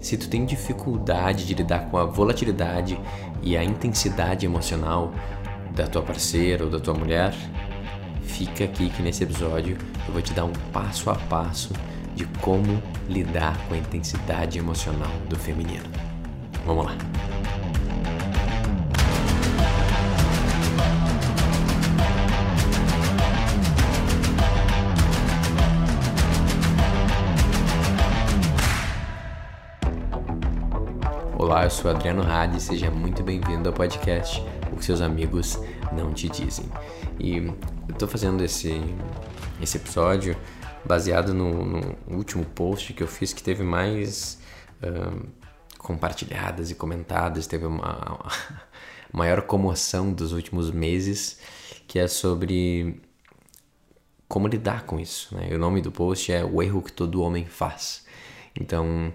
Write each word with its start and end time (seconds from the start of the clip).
Se 0.00 0.16
tu 0.16 0.28
tem 0.28 0.44
dificuldade 0.44 1.44
de 1.44 1.54
lidar 1.54 1.90
com 1.90 1.98
a 1.98 2.04
volatilidade 2.04 2.98
e 3.42 3.56
a 3.56 3.64
intensidade 3.64 4.46
emocional 4.46 5.12
da 5.74 5.86
tua 5.86 6.02
parceira 6.02 6.64
ou 6.64 6.70
da 6.70 6.78
tua 6.78 6.94
mulher, 6.94 7.34
fica 8.22 8.64
aqui 8.64 8.90
que 8.90 9.02
nesse 9.02 9.24
episódio 9.24 9.76
eu 10.06 10.12
vou 10.12 10.22
te 10.22 10.32
dar 10.32 10.44
um 10.44 10.52
passo 10.72 11.10
a 11.10 11.14
passo 11.14 11.72
de 12.14 12.24
como 12.40 12.82
lidar 13.08 13.56
com 13.68 13.74
a 13.74 13.78
intensidade 13.78 14.58
emocional 14.58 15.10
do 15.28 15.36
feminino. 15.36 15.84
Vamos 16.64 16.86
lá. 16.86 17.27
Olá, 31.58 31.66
eu 31.66 31.70
sou 31.70 31.90
Adriano 31.90 32.22
Hadi, 32.22 32.62
seja 32.62 32.88
muito 32.88 33.20
bem-vindo 33.24 33.68
ao 33.68 33.74
podcast 33.74 34.40
O 34.72 34.76
que 34.76 34.84
seus 34.84 35.00
amigos 35.00 35.58
não 35.92 36.14
te 36.14 36.28
dizem. 36.28 36.64
E 37.18 37.38
eu 37.38 37.94
tô 37.98 38.06
fazendo 38.06 38.44
esse, 38.44 38.80
esse 39.60 39.76
episódio 39.76 40.36
baseado 40.84 41.34
no, 41.34 41.64
no 42.06 42.16
último 42.16 42.44
post 42.44 42.92
que 42.92 43.02
eu 43.02 43.08
fiz 43.08 43.32
que 43.32 43.42
teve 43.42 43.64
mais 43.64 44.40
uh, 44.84 45.26
compartilhadas 45.78 46.70
e 46.70 46.76
comentadas, 46.76 47.48
teve 47.48 47.66
uma, 47.66 48.20
uma 48.20 48.30
maior 49.12 49.42
comoção 49.42 50.12
dos 50.12 50.30
últimos 50.32 50.70
meses, 50.70 51.40
que 51.88 51.98
é 51.98 52.06
sobre 52.06 53.02
como 54.28 54.46
lidar 54.46 54.84
com 54.84 55.00
isso. 55.00 55.34
Né? 55.34 55.48
O 55.52 55.58
nome 55.58 55.80
do 55.80 55.90
post 55.90 56.30
é 56.30 56.44
O 56.44 56.62
Erro 56.62 56.80
que 56.82 56.92
Todo 56.92 57.20
Homem 57.20 57.46
Faz. 57.46 58.06
Então, 58.54 59.12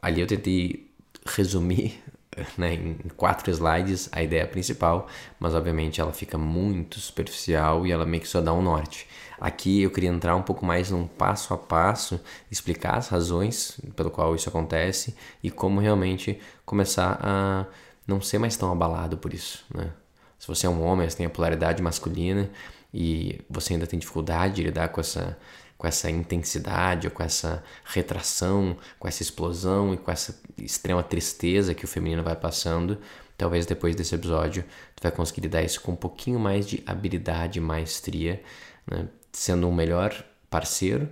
ali 0.00 0.22
eu 0.22 0.26
tentei 0.26 0.89
resumir 1.36 2.02
né, 2.56 2.74
em 2.74 2.94
quatro 3.16 3.50
slides 3.50 4.08
a 4.12 4.22
ideia 4.22 4.46
principal, 4.46 5.08
mas 5.38 5.54
obviamente 5.54 6.00
ela 6.00 6.12
fica 6.12 6.38
muito 6.38 7.00
superficial 7.00 7.86
e 7.86 7.92
ela 7.92 8.06
meio 8.06 8.22
que 8.22 8.28
só 8.28 8.40
dá 8.40 8.52
um 8.52 8.62
norte. 8.62 9.06
Aqui 9.40 9.82
eu 9.82 9.90
queria 9.90 10.10
entrar 10.10 10.36
um 10.36 10.42
pouco 10.42 10.64
mais 10.64 10.90
num 10.90 11.06
passo 11.06 11.54
a 11.54 11.58
passo, 11.58 12.20
explicar 12.50 12.96
as 12.96 13.08
razões 13.08 13.80
pelo 13.96 14.10
qual 14.10 14.34
isso 14.34 14.48
acontece 14.48 15.14
e 15.42 15.50
como 15.50 15.80
realmente 15.80 16.38
começar 16.64 17.18
a 17.22 17.66
não 18.06 18.20
ser 18.20 18.38
mais 18.38 18.56
tão 18.56 18.70
abalado 18.70 19.16
por 19.16 19.32
isso. 19.32 19.64
Né? 19.74 19.90
Se 20.38 20.46
você 20.46 20.66
é 20.66 20.70
um 20.70 20.82
homem, 20.82 21.08
você 21.08 21.16
tem 21.16 21.26
a 21.26 21.30
polaridade 21.30 21.82
masculina 21.82 22.50
e 22.92 23.40
você 23.48 23.74
ainda 23.74 23.86
tem 23.86 23.98
dificuldade 23.98 24.56
de 24.56 24.62
lidar 24.62 24.88
com 24.88 25.00
essa 25.00 25.38
com 25.80 25.86
essa 25.86 26.10
intensidade, 26.10 27.06
ou 27.06 27.10
com 27.10 27.22
essa 27.22 27.64
retração, 27.86 28.76
com 28.98 29.08
essa 29.08 29.22
explosão 29.22 29.94
e 29.94 29.96
com 29.96 30.10
essa 30.10 30.38
extrema 30.58 31.02
tristeza 31.02 31.74
que 31.74 31.86
o 31.86 31.88
feminino 31.88 32.22
vai 32.22 32.36
passando, 32.36 32.98
talvez 33.38 33.64
depois 33.64 33.96
desse 33.96 34.14
episódio 34.14 34.62
tu 34.94 35.02
vai 35.02 35.10
conseguir 35.10 35.40
lidar 35.40 35.62
isso 35.62 35.80
com 35.80 35.92
um 35.92 35.96
pouquinho 35.96 36.38
mais 36.38 36.68
de 36.68 36.82
habilidade 36.84 37.58
maestria, 37.62 38.42
né? 38.86 39.08
sendo 39.32 39.66
um 39.66 39.74
melhor 39.74 40.22
parceiro 40.50 41.08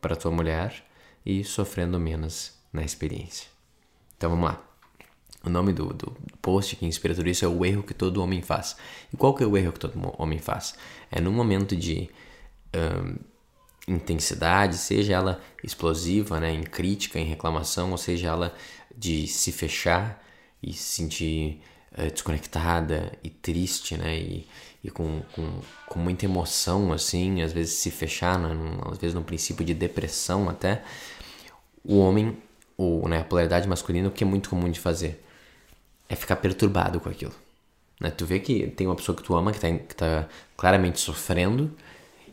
para 0.00 0.14
tua 0.14 0.30
mulher 0.30 0.84
e 1.26 1.42
sofrendo 1.42 1.98
menos 1.98 2.52
na 2.72 2.84
experiência. 2.84 3.48
Então 4.16 4.30
vamos 4.30 4.44
lá. 4.44 4.64
O 5.44 5.50
nome 5.50 5.72
do, 5.72 5.92
do 5.92 6.16
post 6.40 6.76
que 6.76 6.86
inspira 6.86 7.12
tudo 7.12 7.28
isso 7.28 7.44
é 7.44 7.48
o 7.48 7.64
erro 7.64 7.82
que 7.82 7.92
todo 7.92 8.22
homem 8.22 8.40
faz. 8.40 8.76
E 9.12 9.16
qual 9.16 9.34
que 9.34 9.42
é 9.42 9.46
o 9.48 9.56
erro 9.56 9.72
que 9.72 9.80
todo 9.80 10.14
homem 10.16 10.38
faz? 10.38 10.76
É 11.10 11.20
no 11.20 11.32
momento 11.32 11.74
de 11.74 12.08
um, 12.72 13.31
intensidade, 13.86 14.76
seja 14.76 15.14
ela 15.14 15.40
explosiva, 15.62 16.38
né, 16.38 16.52
em 16.52 16.62
crítica, 16.62 17.18
em 17.18 17.24
reclamação, 17.24 17.90
ou 17.90 17.98
seja 17.98 18.28
ela 18.28 18.54
de 18.96 19.26
se 19.26 19.50
fechar 19.50 20.22
e 20.62 20.72
se 20.72 20.96
sentir 20.96 21.60
uh, 21.98 22.10
desconectada 22.10 23.12
e 23.22 23.30
triste, 23.30 23.96
né, 23.96 24.16
e, 24.16 24.46
e 24.84 24.90
com, 24.90 25.22
com, 25.34 25.60
com, 25.86 25.98
muita 25.98 26.24
emoção, 26.24 26.92
assim, 26.92 27.42
às 27.42 27.52
vezes 27.52 27.74
se 27.74 27.90
fechar, 27.90 28.38
né, 28.38 28.54
num, 28.54 28.90
às 28.90 28.98
vezes 28.98 29.14
num 29.14 29.22
princípio 29.22 29.64
de 29.64 29.74
depressão 29.74 30.48
até, 30.48 30.82
o 31.84 31.98
homem, 31.98 32.36
ou 32.76 33.08
né, 33.08 33.20
a 33.20 33.24
polaridade 33.24 33.68
masculina, 33.68 34.08
o 34.08 34.12
que 34.12 34.24
é 34.24 34.26
muito 34.26 34.48
comum 34.48 34.70
de 34.70 34.78
fazer 34.78 35.22
é 36.12 36.16
ficar 36.16 36.36
perturbado 36.36 37.00
com 37.00 37.08
aquilo. 37.08 37.32
Né? 37.98 38.10
Tu 38.10 38.26
vê 38.26 38.38
que 38.38 38.66
tem 38.68 38.86
uma 38.86 38.94
pessoa 38.94 39.16
que 39.16 39.22
tu 39.22 39.34
ama 39.34 39.50
que 39.50 39.64
está 39.64 39.94
tá 39.96 40.28
claramente 40.56 41.00
sofrendo, 41.00 41.74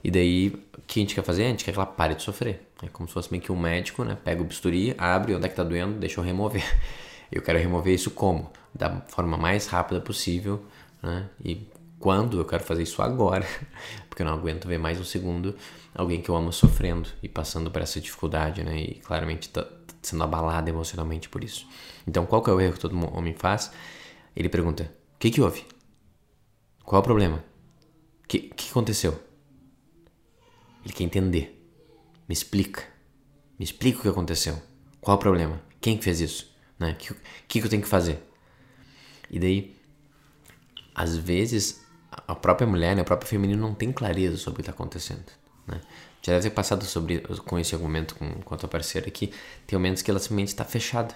e 0.03 0.09
daí, 0.09 0.49
o 0.77 0.81
que 0.87 0.99
a 0.99 1.03
gente 1.03 1.15
quer 1.15 1.23
fazer? 1.23 1.45
A 1.45 1.47
gente 1.47 1.65
quer 1.65 1.71
que 1.71 1.77
ela 1.77 1.85
pare 1.85 2.15
de 2.15 2.23
sofrer. 2.23 2.67
É 2.81 2.87
como 2.87 3.07
se 3.07 3.13
fosse 3.13 3.31
meio 3.31 3.43
que 3.43 3.51
um 3.51 3.59
médico, 3.59 4.03
né? 4.03 4.17
Pega 4.23 4.41
o 4.41 4.45
bisturi, 4.45 4.95
abre 4.97 5.35
onde 5.35 5.45
é 5.45 5.49
que 5.49 5.55
tá 5.55 5.63
doendo, 5.63 5.99
deixa 5.99 6.19
eu 6.19 6.23
remover. 6.23 6.63
Eu 7.31 7.43
quero 7.43 7.59
remover 7.59 7.93
isso 7.93 8.09
como? 8.09 8.51
Da 8.73 9.01
forma 9.01 9.37
mais 9.37 9.67
rápida 9.67 10.01
possível, 10.01 10.65
né? 11.03 11.29
E 11.45 11.67
quando? 11.99 12.39
Eu 12.39 12.45
quero 12.45 12.63
fazer 12.63 12.81
isso 12.81 13.03
agora, 13.03 13.45
porque 14.09 14.23
eu 14.23 14.25
não 14.25 14.33
aguento 14.33 14.67
ver 14.67 14.79
mais 14.79 14.99
um 14.99 15.03
segundo 15.03 15.55
alguém 15.93 16.21
que 16.21 16.29
eu 16.29 16.35
amo 16.35 16.51
sofrendo 16.51 17.07
e 17.21 17.29
passando 17.29 17.69
por 17.69 17.83
essa 17.83 18.01
dificuldade, 18.01 18.63
né? 18.63 18.79
E 18.79 18.95
claramente 18.95 19.49
tá 19.49 19.67
sendo 20.01 20.23
abalado 20.23 20.69
emocionalmente 20.69 21.29
por 21.29 21.43
isso. 21.43 21.67
Então, 22.07 22.25
qual 22.25 22.41
que 22.41 22.49
é 22.49 22.53
o 22.53 22.59
erro 22.59 22.73
que 22.73 22.79
todo 22.79 22.97
homem 23.15 23.35
faz? 23.35 23.71
Ele 24.35 24.49
pergunta: 24.49 24.91
O 25.15 25.19
que 25.19 25.29
que 25.29 25.41
houve? 25.41 25.63
Qual 26.83 26.99
é 26.99 27.01
o 27.01 27.03
problema? 27.03 27.43
O 28.23 28.27
que, 28.27 28.39
que 28.39 28.71
aconteceu? 28.71 29.28
Ele 30.83 30.93
quer 30.93 31.03
entender. 31.03 31.55
Me 32.27 32.33
explica. 32.33 32.83
Me 33.57 33.65
explica 33.65 33.99
o 33.99 34.01
que 34.01 34.07
aconteceu. 34.07 34.61
Qual 35.01 35.17
o 35.17 35.19
problema? 35.19 35.61
Quem 35.81 36.01
fez 36.01 36.19
isso? 36.19 36.53
Né? 36.77 36.91
O 36.91 36.95
que, 36.95 37.13
que, 37.47 37.59
que 37.59 37.65
eu 37.65 37.69
tenho 37.69 37.81
que 37.81 37.87
fazer? 37.87 38.23
E 39.29 39.39
daí, 39.39 39.75
às 40.95 41.15
vezes, 41.15 41.85
a 42.27 42.35
própria 42.35 42.67
mulher, 42.67 42.95
né, 42.95 43.01
o 43.01 43.05
próprio 43.05 43.29
feminino 43.29 43.61
não 43.61 43.73
tem 43.73 43.91
clareza 43.91 44.37
sobre 44.37 44.53
o 44.53 44.55
que 44.55 44.61
está 44.61 44.71
acontecendo. 44.71 45.25
Né? 45.67 45.79
Já 46.21 46.33
deve 46.33 46.49
ter 46.49 46.55
passado 46.55 46.83
sobre, 46.85 47.19
com 47.19 47.57
esse 47.59 47.75
argumento 47.75 48.15
com, 48.15 48.29
com 48.41 48.55
a 48.55 48.57
tua 48.57 48.69
parceira 48.69 49.07
aqui. 49.07 49.31
Tem 49.65 49.77
momentos 49.77 50.01
que 50.01 50.09
ela 50.09 50.19
simplesmente 50.19 50.49
está 50.49 50.65
fechada. 50.65 51.15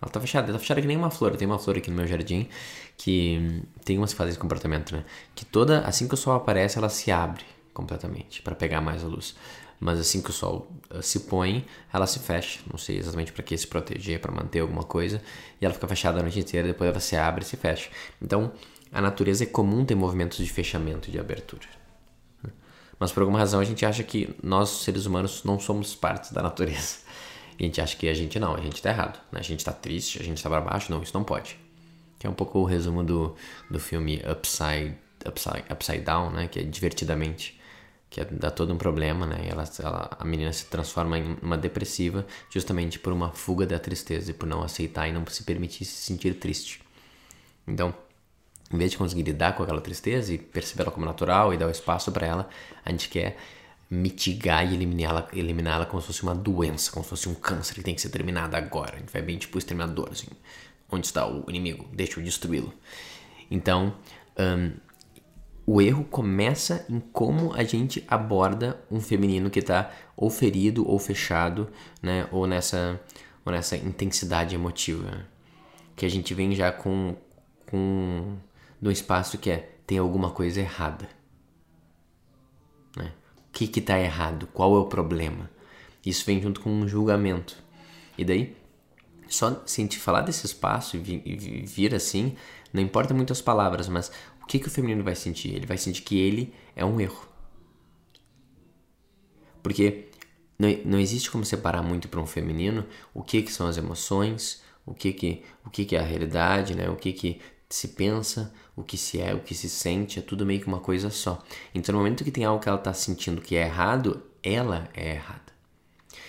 Ela 0.00 0.08
está 0.08 0.20
fechada, 0.20 0.48
ela 0.48 0.54
tá 0.54 0.58
fechada 0.58 0.80
que 0.80 0.86
nem 0.86 0.96
uma 0.96 1.10
flor. 1.10 1.36
Tem 1.36 1.46
uma 1.46 1.58
flor 1.58 1.76
aqui 1.76 1.90
no 1.90 1.96
meu 1.96 2.06
jardim 2.06 2.48
que 2.96 3.62
tem 3.84 3.98
umas 3.98 4.12
fases 4.12 4.34
de 4.34 4.40
comportamento, 4.40 4.94
né? 4.94 5.04
Que 5.34 5.44
toda, 5.44 5.80
assim 5.80 6.06
que 6.08 6.14
o 6.14 6.16
sol 6.16 6.34
aparece, 6.34 6.78
ela 6.78 6.88
se 6.88 7.10
abre 7.10 7.44
completamente 7.74 8.40
para 8.40 8.54
pegar 8.54 8.80
mais 8.80 9.04
a 9.04 9.06
luz. 9.06 9.34
Mas 9.78 9.98
assim 9.98 10.22
que 10.22 10.30
o 10.30 10.32
sol 10.32 10.70
uh, 10.90 11.02
se 11.02 11.20
põe, 11.20 11.66
ela 11.92 12.06
se 12.06 12.20
fecha. 12.20 12.60
Não 12.70 12.78
sei 12.78 12.96
exatamente 12.96 13.32
para 13.32 13.42
que 13.42 13.56
se 13.58 13.66
proteger, 13.66 14.20
para 14.20 14.32
manter 14.32 14.60
alguma 14.60 14.84
coisa. 14.84 15.20
E 15.60 15.64
ela 15.64 15.74
fica 15.74 15.86
fechada 15.86 16.20
a 16.20 16.22
noite 16.22 16.38
inteira, 16.38 16.68
depois 16.68 16.88
ela 16.88 17.00
se 17.00 17.16
abre 17.16 17.44
e 17.44 17.46
se 17.46 17.56
fecha. 17.56 17.90
Então, 18.22 18.52
a 18.90 19.00
natureza 19.02 19.44
é 19.44 19.46
comum 19.46 19.84
ter 19.84 19.94
movimentos 19.94 20.38
de 20.38 20.50
fechamento 20.50 21.08
e 21.08 21.12
de 21.12 21.18
abertura. 21.18 21.66
Mas 22.98 23.12
por 23.12 23.20
alguma 23.20 23.38
razão 23.38 23.60
a 23.60 23.64
gente 23.64 23.84
acha 23.84 24.02
que 24.02 24.34
nós, 24.42 24.70
seres 24.70 25.04
humanos, 25.04 25.42
não 25.44 25.58
somos 25.58 25.94
partes 25.94 26.32
da 26.32 26.42
natureza. 26.42 26.98
E 27.58 27.64
a 27.64 27.66
gente 27.66 27.80
acha 27.80 27.96
que 27.96 28.08
a 28.08 28.14
gente 28.14 28.38
não, 28.38 28.54
a 28.54 28.60
gente 28.60 28.76
está 28.76 28.90
errado. 28.90 29.20
Né? 29.30 29.40
A 29.40 29.42
gente 29.42 29.60
está 29.60 29.72
triste, 29.72 30.20
a 30.20 30.24
gente 30.24 30.38
está 30.38 30.48
para 30.48 30.60
baixo. 30.60 30.90
Não, 30.90 31.02
isso 31.02 31.12
não 31.14 31.24
pode. 31.24 31.58
Que 32.18 32.26
é 32.26 32.30
um 32.30 32.34
pouco 32.34 32.58
o 32.60 32.64
resumo 32.64 33.04
do, 33.04 33.36
do 33.70 33.78
filme 33.78 34.22
Upside, 34.30 34.96
Upside, 35.26 35.64
Upside 35.70 36.00
Down, 36.00 36.30
né? 36.30 36.48
que 36.48 36.60
é 36.60 36.62
divertidamente 36.62 37.60
que 38.10 38.20
é, 38.20 38.24
dá 38.24 38.50
todo 38.50 38.72
um 38.72 38.78
problema, 38.78 39.26
né? 39.26 39.44
E 39.44 39.48
ela, 39.48 39.64
ela, 39.80 40.10
a 40.18 40.24
menina 40.24 40.52
se 40.52 40.66
transforma 40.66 41.18
em 41.18 41.36
uma 41.42 41.58
depressiva 41.58 42.26
justamente 42.50 42.98
por 42.98 43.12
uma 43.12 43.32
fuga 43.32 43.66
da 43.66 43.78
tristeza 43.78 44.30
e 44.30 44.34
por 44.34 44.46
não 44.46 44.62
aceitar 44.62 45.08
e 45.08 45.12
não 45.12 45.24
se 45.26 45.42
permitir 45.42 45.84
se 45.84 46.04
sentir 46.04 46.34
triste. 46.34 46.82
Então, 47.66 47.94
em 48.72 48.78
vez 48.78 48.90
de 48.90 48.98
conseguir 48.98 49.22
lidar 49.22 49.54
com 49.56 49.62
aquela 49.62 49.80
tristeza 49.80 50.32
e 50.32 50.38
perceber 50.38 50.82
ela 50.82 50.90
como 50.90 51.04
natural 51.04 51.52
e 51.52 51.56
dar 51.56 51.66
o 51.66 51.70
espaço 51.70 52.10
para 52.12 52.26
ela, 52.26 52.48
a 52.84 52.90
gente 52.90 53.08
quer 53.08 53.36
mitigar 53.90 54.64
e 54.64 54.74
eliminá-la 54.74 55.28
eliminá 55.32 55.84
como 55.86 56.00
se 56.00 56.08
fosse 56.08 56.22
uma 56.22 56.34
doença, 56.34 56.90
como 56.90 57.04
se 57.04 57.10
fosse 57.10 57.28
um 57.28 57.34
câncer 57.34 57.74
que 57.74 57.82
tem 57.82 57.94
que 57.94 58.00
ser 58.00 58.08
terminado 58.08 58.56
agora. 58.56 58.96
A 58.96 58.98
gente 58.98 59.12
vai 59.12 59.22
bem 59.22 59.38
tipo 59.38 59.58
exterminador, 59.58 60.08
assim. 60.12 60.28
Onde 60.90 61.06
está 61.06 61.26
o 61.26 61.44
inimigo? 61.48 61.86
Deixa 61.92 62.18
eu 62.20 62.24
destruí-lo. 62.24 62.72
Então, 63.50 63.94
um, 64.38 64.72
o 65.66 65.80
erro 65.80 66.04
começa 66.04 66.84
em 66.88 67.00
como 67.00 67.54
a 67.54 67.64
gente 67.64 68.04
aborda 68.06 68.82
um 68.90 69.00
feminino 69.00 69.48
que 69.48 69.60
está 69.60 69.90
ou 70.16 70.28
ferido 70.28 70.86
ou 70.88 70.98
fechado, 70.98 71.70
né? 72.02 72.28
Ou 72.30 72.46
nessa, 72.46 73.00
ou 73.44 73.52
nessa 73.52 73.76
intensidade 73.76 74.54
emotiva. 74.54 75.26
Que 75.96 76.04
a 76.04 76.10
gente 76.10 76.34
vem 76.34 76.54
já 76.54 76.70
com, 76.70 77.16
com 77.66 78.36
no 78.80 78.90
espaço 78.90 79.38
que 79.38 79.50
é 79.50 79.70
tem 79.86 79.98
alguma 79.98 80.30
coisa 80.30 80.60
errada. 80.60 81.08
Né? 82.96 83.12
O 83.48 83.52
que 83.52 83.66
que 83.66 83.80
tá 83.80 83.98
errado? 83.98 84.46
Qual 84.52 84.74
é 84.76 84.78
o 84.78 84.86
problema? 84.86 85.50
Isso 86.04 86.24
vem 86.26 86.40
junto 86.40 86.60
com 86.60 86.70
um 86.70 86.86
julgamento. 86.86 87.56
E 88.16 88.24
daí, 88.24 88.56
só 89.28 89.62
se 89.66 89.80
a 89.80 89.84
gente 89.84 89.98
falar 89.98 90.22
desse 90.22 90.46
espaço 90.46 90.96
e 90.96 91.64
vir 91.66 91.94
assim, 91.94 92.36
não 92.72 92.82
importa 92.82 93.14
muito 93.14 93.32
as 93.32 93.40
palavras, 93.40 93.88
mas 93.88 94.10
o 94.44 94.46
que, 94.46 94.58
que 94.58 94.68
o 94.68 94.70
feminino 94.70 95.02
vai 95.02 95.14
sentir? 95.14 95.54
Ele 95.54 95.64
vai 95.64 95.78
sentir 95.78 96.02
que 96.02 96.20
ele 96.20 96.52
é 96.76 96.84
um 96.84 97.00
erro. 97.00 97.26
Porque 99.62 100.10
não, 100.58 100.68
não 100.84 101.00
existe 101.00 101.30
como 101.30 101.46
separar 101.46 101.82
muito 101.82 102.08
para 102.08 102.20
um 102.20 102.26
feminino 102.26 102.84
o 103.14 103.22
que, 103.22 103.40
que 103.40 103.50
são 103.50 103.66
as 103.66 103.78
emoções, 103.78 104.62
o 104.84 104.92
que 104.92 105.14
que, 105.14 105.42
o 105.64 105.70
que 105.70 105.86
que 105.86 105.96
é 105.96 105.98
a 105.98 106.02
realidade, 106.02 106.74
né? 106.74 106.90
O 106.90 106.96
que 106.96 107.14
que 107.14 107.40
se 107.70 107.88
pensa, 107.88 108.52
o 108.76 108.82
que 108.82 108.98
se 108.98 109.18
é, 109.18 109.34
o 109.34 109.40
que 109.40 109.54
se 109.54 109.70
sente, 109.70 110.18
é 110.18 110.22
tudo 110.22 110.44
meio 110.44 110.60
que 110.60 110.66
uma 110.66 110.80
coisa 110.80 111.08
só. 111.08 111.42
Então, 111.74 111.94
no 111.94 112.00
momento 112.00 112.22
que 112.22 112.30
tem 112.30 112.44
algo 112.44 112.62
que 112.62 112.68
ela 112.68 112.76
está 112.76 112.92
sentindo 112.92 113.40
que 113.40 113.56
é 113.56 113.62
errado, 113.62 114.22
ela 114.42 114.90
é 114.92 115.14
errada. 115.14 115.54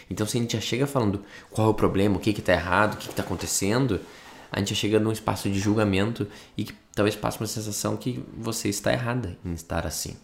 Então, 0.10 0.26
se 0.26 0.38
a 0.38 0.42
gente 0.42 0.54
já 0.54 0.62
chega 0.62 0.88
falando 0.88 1.22
qual 1.52 1.68
é 1.68 1.72
o 1.72 1.74
problema, 1.74 2.16
o 2.16 2.20
que 2.22 2.30
está 2.30 2.54
errado, 2.54 2.94
o 2.94 2.98
que 2.98 3.10
está 3.10 3.24
acontecendo, 3.24 4.00
a 4.50 4.60
gente 4.60 4.70
já 4.70 4.76
chega 4.76 5.02
num 5.02 5.12
espaço 5.12 5.50
de 5.50 5.60
julgamento 5.60 6.26
e 6.56 6.64
que 6.64 6.74
talvez 6.96 7.16
passe 7.16 7.40
uma 7.40 7.46
sensação 7.46 7.98
que 7.98 8.24
você 8.36 8.70
está 8.70 8.94
errada 8.94 9.38
em 9.44 9.54
estar 9.54 9.86
assim. 9.86 10.16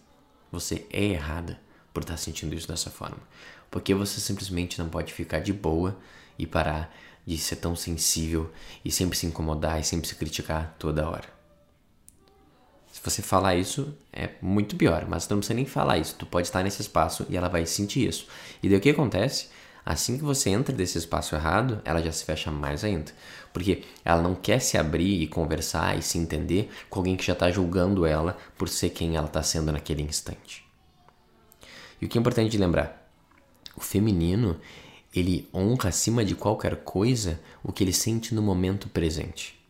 Você 0.50 0.86
é 0.90 1.04
errada 1.04 1.60
por 1.92 2.02
estar 2.02 2.16
sentindo 2.16 2.54
isso 2.54 2.66
dessa 2.66 2.90
forma. 2.90 3.18
Porque 3.70 3.94
você 3.94 4.20
simplesmente 4.20 4.78
não 4.78 4.88
pode 4.88 5.12
ficar 5.12 5.40
de 5.40 5.52
boa 5.52 5.96
e 6.38 6.46
parar 6.46 6.92
de 7.26 7.36
ser 7.38 7.56
tão 7.56 7.76
sensível 7.76 8.50
e 8.84 8.90
sempre 8.90 9.16
se 9.16 9.26
incomodar 9.26 9.78
e 9.78 9.84
sempre 9.84 10.08
se 10.08 10.14
criticar 10.14 10.74
toda 10.78 11.08
hora. 11.08 11.28
Se 12.90 13.00
você 13.02 13.22
falar 13.22 13.54
isso, 13.54 13.94
é 14.12 14.30
muito 14.42 14.76
pior, 14.76 15.06
mas 15.08 15.26
tu 15.26 15.30
não 15.30 15.38
precisa 15.38 15.54
nem 15.54 15.64
falar 15.64 15.98
isso. 15.98 16.14
Tu 16.18 16.26
pode 16.26 16.46
estar 16.46 16.62
nesse 16.62 16.82
espaço 16.82 17.26
e 17.30 17.36
ela 17.36 17.48
vai 17.48 17.64
sentir 17.64 18.06
isso. 18.06 18.26
E 18.62 18.68
daí 18.68 18.78
o 18.78 18.80
que 18.80 18.90
acontece? 18.90 19.48
Assim 19.84 20.16
que 20.16 20.24
você 20.24 20.50
entra 20.50 20.74
nesse 20.74 20.96
espaço 20.96 21.34
errado, 21.34 21.82
ela 21.84 22.00
já 22.00 22.12
se 22.12 22.24
fecha 22.24 22.50
mais 22.50 22.84
ainda. 22.84 23.10
Porque 23.52 23.82
ela 24.04 24.22
não 24.22 24.34
quer 24.34 24.60
se 24.60 24.78
abrir 24.78 25.20
e 25.20 25.26
conversar 25.26 25.98
e 25.98 26.02
se 26.02 26.18
entender 26.18 26.70
com 26.88 27.00
alguém 27.00 27.16
que 27.16 27.24
já 27.24 27.32
está 27.32 27.50
julgando 27.50 28.06
ela 28.06 28.36
por 28.56 28.68
ser 28.68 28.90
quem 28.90 29.16
ela 29.16 29.26
está 29.26 29.42
sendo 29.42 29.72
naquele 29.72 30.02
instante. 30.02 30.64
E 32.00 32.06
o 32.06 32.08
que 32.08 32.16
é 32.16 32.20
importante 32.20 32.56
lembrar? 32.56 33.10
O 33.76 33.80
feminino, 33.80 34.58
ele 35.14 35.48
honra 35.52 35.88
acima 35.88 36.24
de 36.24 36.34
qualquer 36.34 36.76
coisa 36.76 37.40
o 37.62 37.72
que 37.72 37.82
ele 37.82 37.92
sente 37.92 38.34
no 38.34 38.42
momento 38.42 38.88
presente. 38.88 39.60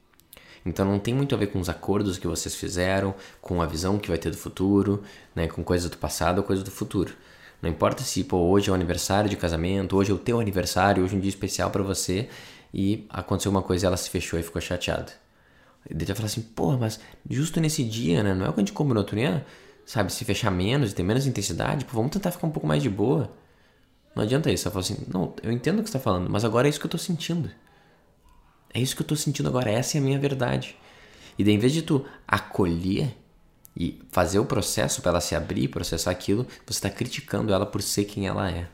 Então 0.65 0.85
não 0.85 0.99
tem 0.99 1.13
muito 1.13 1.35
a 1.35 1.39
ver 1.39 1.49
com 1.49 1.59
os 1.59 1.69
acordos 1.69 2.19
que 2.19 2.27
vocês 2.27 2.55
fizeram, 2.55 3.15
com 3.41 3.61
a 3.61 3.67
visão 3.67 3.99
que 3.99 4.09
vai 4.09 4.19
ter 4.19 4.31
do 4.31 4.37
futuro, 4.37 5.03
né, 5.35 5.49
com 5.49 5.65
coisas 5.65 5.91
do 5.91 5.97
passado 5.97 6.39
ou 6.39 6.45
coisas 6.45 6.65
do 6.65 6.71
futuro. 6.71 7.15
Não 7.63 7.71
importa 7.71 8.03
se 8.03 8.25
pô, 8.25 8.39
hoje 8.39 8.69
é 8.69 8.73
o 8.73 8.75
aniversário 8.75 9.31
de 9.31 9.37
casamento, 9.37 9.97
hoje 9.97 10.11
é 10.11 10.15
o 10.15 10.19
teu 10.19 10.41
aniversário, 10.41 11.05
hoje 11.05 11.15
é 11.15 11.17
um 11.17 11.21
dia 11.21 11.29
especial 11.29 11.71
para 11.71 11.83
você 11.83 12.29
e 12.75 13.07
aconteceu 13.09 13.53
uma 13.53 13.63
coisa 13.63 13.87
e 13.87 13.87
ela 13.87 13.97
se 13.97 14.11
fechou 14.11 14.39
e 14.39 14.43
ficou 14.43 14.61
chateada. 14.61 15.13
Ele 15.89 16.05
vai 16.05 16.15
falar 16.17 16.27
assim, 16.27 16.43
pô, 16.43 16.77
mas 16.77 16.99
justo 17.29 17.61
nesse 17.61 17.85
dia, 17.85 18.23
né? 18.23 18.35
Não 18.35 18.47
é 18.47 18.49
o 18.49 18.53
que 18.53 18.61
a 18.61 18.63
gente 18.63 18.73
combinou 18.73 19.03
outro 19.03 19.17
dia? 19.17 19.47
Sabe, 19.87 20.13
se 20.13 20.25
fechar 20.25 20.51
menos 20.51 20.93
e 20.93 20.95
ter 20.95 21.03
menos 21.05 21.27
intensidade, 21.27 21.85
pô, 21.85 21.93
vamos 21.97 22.11
tentar 22.11 22.33
ficar 22.33 22.47
um 22.47 22.51
pouco 22.51 22.67
mais 22.67 22.83
de 22.83 22.91
boa. 22.91 23.31
Não 24.15 24.23
adianta 24.23 24.51
isso. 24.51 24.67
Ela 24.67 24.73
fala 24.73 24.85
assim: 24.85 24.99
Não, 25.13 25.35
eu 25.43 25.51
entendo 25.53 25.81
o 25.81 25.83
que 25.83 25.91
você 25.91 25.97
está 25.97 26.01
falando, 26.01 26.31
mas 26.31 26.45
agora 26.45 26.69
é 26.69 26.71
isso 26.71 26.79
que 26.79 26.87
eu 26.87 26.89
estou 26.89 27.01
sentindo. 27.01 27.51
É 28.75 28.81
isso 28.81 28.95
que 28.95 29.03
eu 29.03 29.05
estou 29.05 29.17
sentindo 29.17 29.49
agora, 29.49 29.71
essa 29.71 29.99
é 29.99 30.01
a 30.01 30.03
minha 30.03 30.19
verdade. 30.19 30.77
E 31.39 31.45
daí, 31.45 31.55
em 31.55 31.59
vez 31.59 31.73
de 31.73 31.83
tu 31.83 32.05
acolher 32.27 33.17
e 33.77 34.01
fazer 34.11 34.39
o 34.39 34.45
processo 34.45 35.01
para 35.01 35.13
ela 35.13 35.21
se 35.21 35.35
abrir, 35.35 35.69
processar 35.69 36.11
aquilo, 36.11 36.47
você 36.67 36.79
está 36.79 36.91
criticando 36.91 37.53
ela 37.53 37.65
por 37.67 37.83
ser 37.83 38.05
quem 38.05 38.27
ela 38.27 38.51
é. 38.51 38.69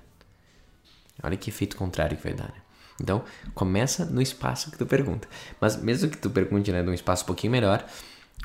Olha 1.23 1.37
que 1.37 1.51
efeito 1.51 1.77
contrário 1.77 2.17
que 2.17 2.23
vai 2.23 2.35
dar, 2.35 2.49
né? 2.49 2.63
Então, 3.01 3.23
começa 3.55 4.05
no 4.05 4.21
espaço 4.21 4.71
que 4.71 4.79
tu 4.79 4.87
pergunta. 4.87 5.29
Mas 5.61 5.77
mesmo 5.77 6.11
que 6.11 6.19
tu 6.19 6.31
pergunte, 6.31 6.73
né, 6.73 6.83
num 6.83 6.93
espaço 6.93 7.23
um 7.23 7.27
pouquinho 7.27 7.53
melhor, 7.53 7.85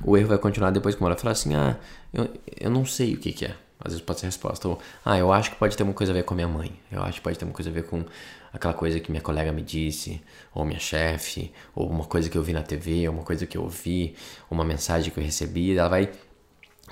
o 0.04 0.16
erro 0.16 0.30
vai 0.30 0.38
continuar 0.38 0.72
depois 0.72 0.96
com 0.96 1.06
ela 1.06 1.16
falar 1.16 1.32
assim: 1.32 1.56
"Ah, 1.56 1.78
eu, 2.14 2.30
eu 2.60 2.70
não 2.70 2.86
sei 2.86 3.16
o 3.16 3.18
que 3.18 3.32
que 3.32 3.46
é". 3.46 3.56
Às 3.80 3.92
vezes 3.94 4.02
pode 4.06 4.20
ser 4.20 4.28
a 4.28 4.30
resposta. 4.30 4.68
Ou, 4.68 4.80
ah, 5.04 5.18
eu 5.18 5.34
acho 5.34 5.52
que 5.52 5.58
pode 5.58 5.76
ter 5.76 5.84
uma 5.84 5.94
coisa 5.94 6.14
a 6.14 6.16
ver 6.16 6.24
com 6.24 6.34
a 6.34 6.36
minha 6.36 6.48
mãe. 6.48 6.72
Eu 6.92 7.04
acho 7.04 7.16
que 7.18 7.22
pode 7.22 7.38
ter 7.38 7.46
uma 7.46 7.54
coisa 7.54 7.70
a 7.70 7.74
ver 7.74 7.84
com 7.84 8.06
aquela 8.54 8.74
coisa 8.74 9.00
que 9.00 9.12
minha 9.12 9.22
colega 9.22 9.52
me 9.52 9.62
disse, 9.62 10.22
ou 10.54 10.64
minha 10.64 10.80
chefe, 10.80 11.52
ou 11.76 11.90
uma 11.90 12.06
coisa 12.06 12.30
que 12.30 12.38
eu 12.38 12.44
vi 12.44 12.54
na 12.54 12.62
TV, 12.62 13.08
ou 13.10 13.16
uma 13.16 13.24
coisa 13.24 13.46
que 13.46 13.58
eu 13.58 13.64
ouvi, 13.64 14.16
uma 14.50 14.64
mensagem 14.64 15.12
que 15.12 15.20
eu 15.20 15.24
recebi. 15.24 15.78
Ela 15.78 15.90
vai 15.90 16.12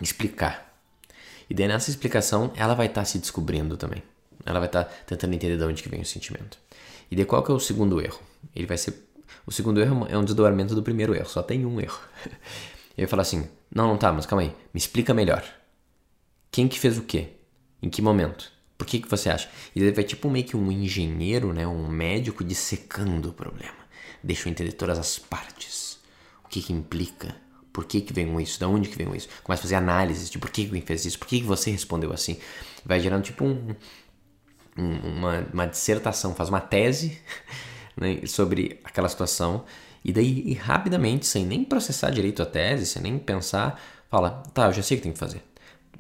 explicar. 0.02 0.72
E 1.50 1.54
daí 1.54 1.68
nessa 1.68 1.90
explicação, 1.90 2.52
ela 2.56 2.74
vai 2.74 2.88
estar 2.88 3.02
tá 3.02 3.06
se 3.06 3.20
descobrindo 3.20 3.78
também. 3.78 4.02
Ela 4.46 4.60
vai 4.60 4.68
estar 4.68 4.86
tá 4.86 4.92
tentando 5.06 5.34
entender 5.34 5.58
de 5.58 5.64
onde 5.64 5.84
que 5.84 5.90
vem 5.90 6.02
o 6.02 6.06
sentimento. 6.06 6.58
E 7.10 7.16
daí 7.16 7.26
qual 7.26 7.44
que 7.44 7.52
é 7.52 7.54
o 7.54 7.60
segundo 7.60 8.02
erro? 8.02 8.20
Ele 8.56 8.66
vai 8.66 8.78
ser... 8.78 9.08
O 9.46 9.52
segundo 9.52 9.82
erro 9.82 10.08
é 10.10 10.18
um 10.18 10.24
desdobramento 10.24 10.76
do 10.76 10.84
primeiro 10.84 11.14
erro. 11.16 11.28
Só 11.28 11.44
tem 11.44 11.66
um 11.66 11.80
erro. 11.80 12.00
Ele 12.98 13.06
vai 13.06 13.08
falar 13.08 13.22
assim, 13.24 13.48
não, 13.74 13.88
não 13.88 13.98
tá, 13.98 14.12
mas 14.12 14.26
calma 14.26 14.44
aí. 14.44 14.50
Me 14.74 14.78
explica 14.78 15.14
melhor. 15.14 15.44
Quem 16.52 16.68
que 16.68 16.80
fez 16.80 16.98
o 16.98 17.04
quê? 17.04 17.30
Em 17.82 17.90
que 17.90 18.02
momento? 18.02 18.52
Por 18.78 18.86
que, 18.86 19.00
que 19.00 19.10
você 19.10 19.30
acha? 19.30 19.50
E 19.76 19.80
ele 19.80 19.92
vai 19.92 20.04
tipo 20.04 20.30
meio 20.30 20.46
que 20.46 20.58
um 20.58 20.72
engenheiro, 20.72 21.54
né? 21.54 21.68
um 21.68 21.88
médico 21.88 22.44
dissecando 22.44 23.30
o 23.30 23.34
problema. 23.34 23.78
Deixa 24.24 24.48
eu 24.48 24.52
entender 24.52 24.74
todas 24.74 24.98
as 24.98 25.18
partes. 25.20 26.00
O 26.44 26.48
que 26.48 26.62
que 26.62 26.74
implica? 26.74 27.36
Por 27.72 27.86
que 27.86 28.02
que 28.02 28.14
vem 28.14 28.42
isso? 28.42 28.60
Da 28.60 28.68
onde 28.68 28.90
que 28.90 28.98
vem 28.98 29.16
isso? 29.16 29.30
Começa 29.44 29.62
a 29.62 29.64
fazer 29.64 29.76
análises 29.76 30.30
de 30.30 30.38
por 30.38 30.50
que 30.50 30.66
que 30.66 30.82
fez 30.82 31.06
isso? 31.06 31.18
Por 31.18 31.28
que 31.28 31.40
que 31.40 31.46
você 31.46 31.72
respondeu 31.72 32.12
assim? 32.12 32.38
Vai 32.86 33.00
gerando 33.00 33.24
tipo 33.24 33.46
um, 33.46 33.76
um, 34.78 34.96
uma, 35.18 35.48
uma 35.54 35.66
dissertação, 35.68 36.36
faz 36.36 36.50
uma 36.50 36.62
tese 36.62 37.18
né, 37.96 38.26
sobre 38.26 38.80
aquela 38.84 39.08
situação. 39.08 39.64
E 40.04 40.12
daí, 40.12 40.44
e 40.48 40.54
rapidamente, 40.54 41.26
sem 41.28 41.46
nem 41.46 41.64
processar 41.64 42.10
direito 42.10 42.42
a 42.42 42.46
tese, 42.46 42.86
sem 42.86 43.02
nem 43.02 43.20
pensar, 43.20 43.80
fala, 44.10 44.44
tá, 44.54 44.66
eu 44.66 44.74
já 44.74 44.82
sei 44.82 44.98
o 44.98 45.00
que 45.00 45.04
tem 45.04 45.14
que 45.14 45.20
fazer 45.20 45.44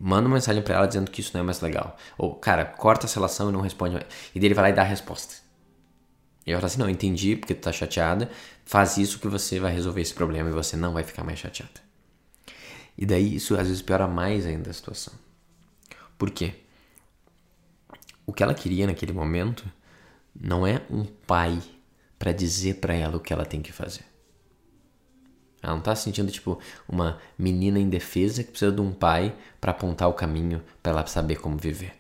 manda 0.02 0.28
uma 0.28 0.36
mensagem 0.36 0.64
para 0.64 0.76
ela 0.76 0.88
dizendo 0.88 1.12
que 1.12 1.22
isso 1.22 1.32
não 1.34 1.42
é 1.42 1.44
mais 1.44 1.62
legal. 1.62 1.96
Ou, 2.18 2.34
cara, 2.34 2.66
corta 2.66 3.06
essa 3.06 3.20
relação 3.20 3.50
e 3.50 3.52
não 3.52 3.62
responde 3.62 3.94
mais. 3.94 4.06
E 4.34 4.40
dele 4.40 4.56
vai 4.56 4.64
lá 4.64 4.70
e 4.72 4.74
dá 4.74 4.82
a 4.82 4.86
resposta. 4.86 5.36
E 6.52 6.54
eu 6.54 6.60
falo 6.60 6.68
assim, 6.68 6.80
não, 6.80 6.90
entendi 6.90 7.38
porque 7.38 7.56
tu 7.56 7.62
tá 7.62 7.72
chateada, 7.72 8.30
faz 8.66 8.98
isso 8.98 9.20
que 9.20 9.28
você 9.30 9.58
vai 9.58 9.74
resolver 9.74 10.02
esse 10.02 10.14
problema 10.14 10.50
e 10.50 10.54
você 10.54 10.76
não 10.76 10.92
vai 10.92 11.02
ficar 11.02 11.24
mais 11.24 11.40
chateada. 11.40 11.80
E 12.98 13.06
daí 13.06 13.36
isso 13.36 13.56
às 13.56 13.68
vezes 13.68 13.82
piora 13.82 14.06
mais 14.06 14.46
ainda 14.46 14.70
a 14.70 14.74
situação. 14.74 15.14
Por 16.18 16.30
quê? 16.30 16.56
O 18.26 18.34
que 18.34 18.44
ela 18.44 18.54
queria 18.54 18.86
naquele 18.86 19.14
momento 19.14 19.64
não 20.36 20.68
é 20.68 20.82
um 20.90 21.06
pai 21.06 21.58
para 22.20 22.34
dizer 22.34 22.76
para 22.76 22.94
ela 22.94 23.16
o 23.16 23.22
que 23.22 23.32
ela 23.32 23.46
tem 23.46 23.62
que 23.62 23.72
fazer. 23.72 24.04
Ela 25.64 25.76
não 25.76 25.82
tá 25.82 25.96
se 25.96 26.04
sentindo 26.04 26.30
tipo 26.34 26.60
uma 26.86 27.18
menina 27.38 27.80
indefesa 27.80 28.44
que 28.44 28.50
precisa 28.50 28.74
de 28.74 28.82
um 28.82 28.92
pai 28.92 29.34
para 29.62 29.72
apontar 29.72 30.10
o 30.10 30.14
caminho 30.14 30.62
para 30.84 30.92
ela 30.92 31.08
saber 31.08 31.38
como 31.38 31.58
viver. 31.58 31.96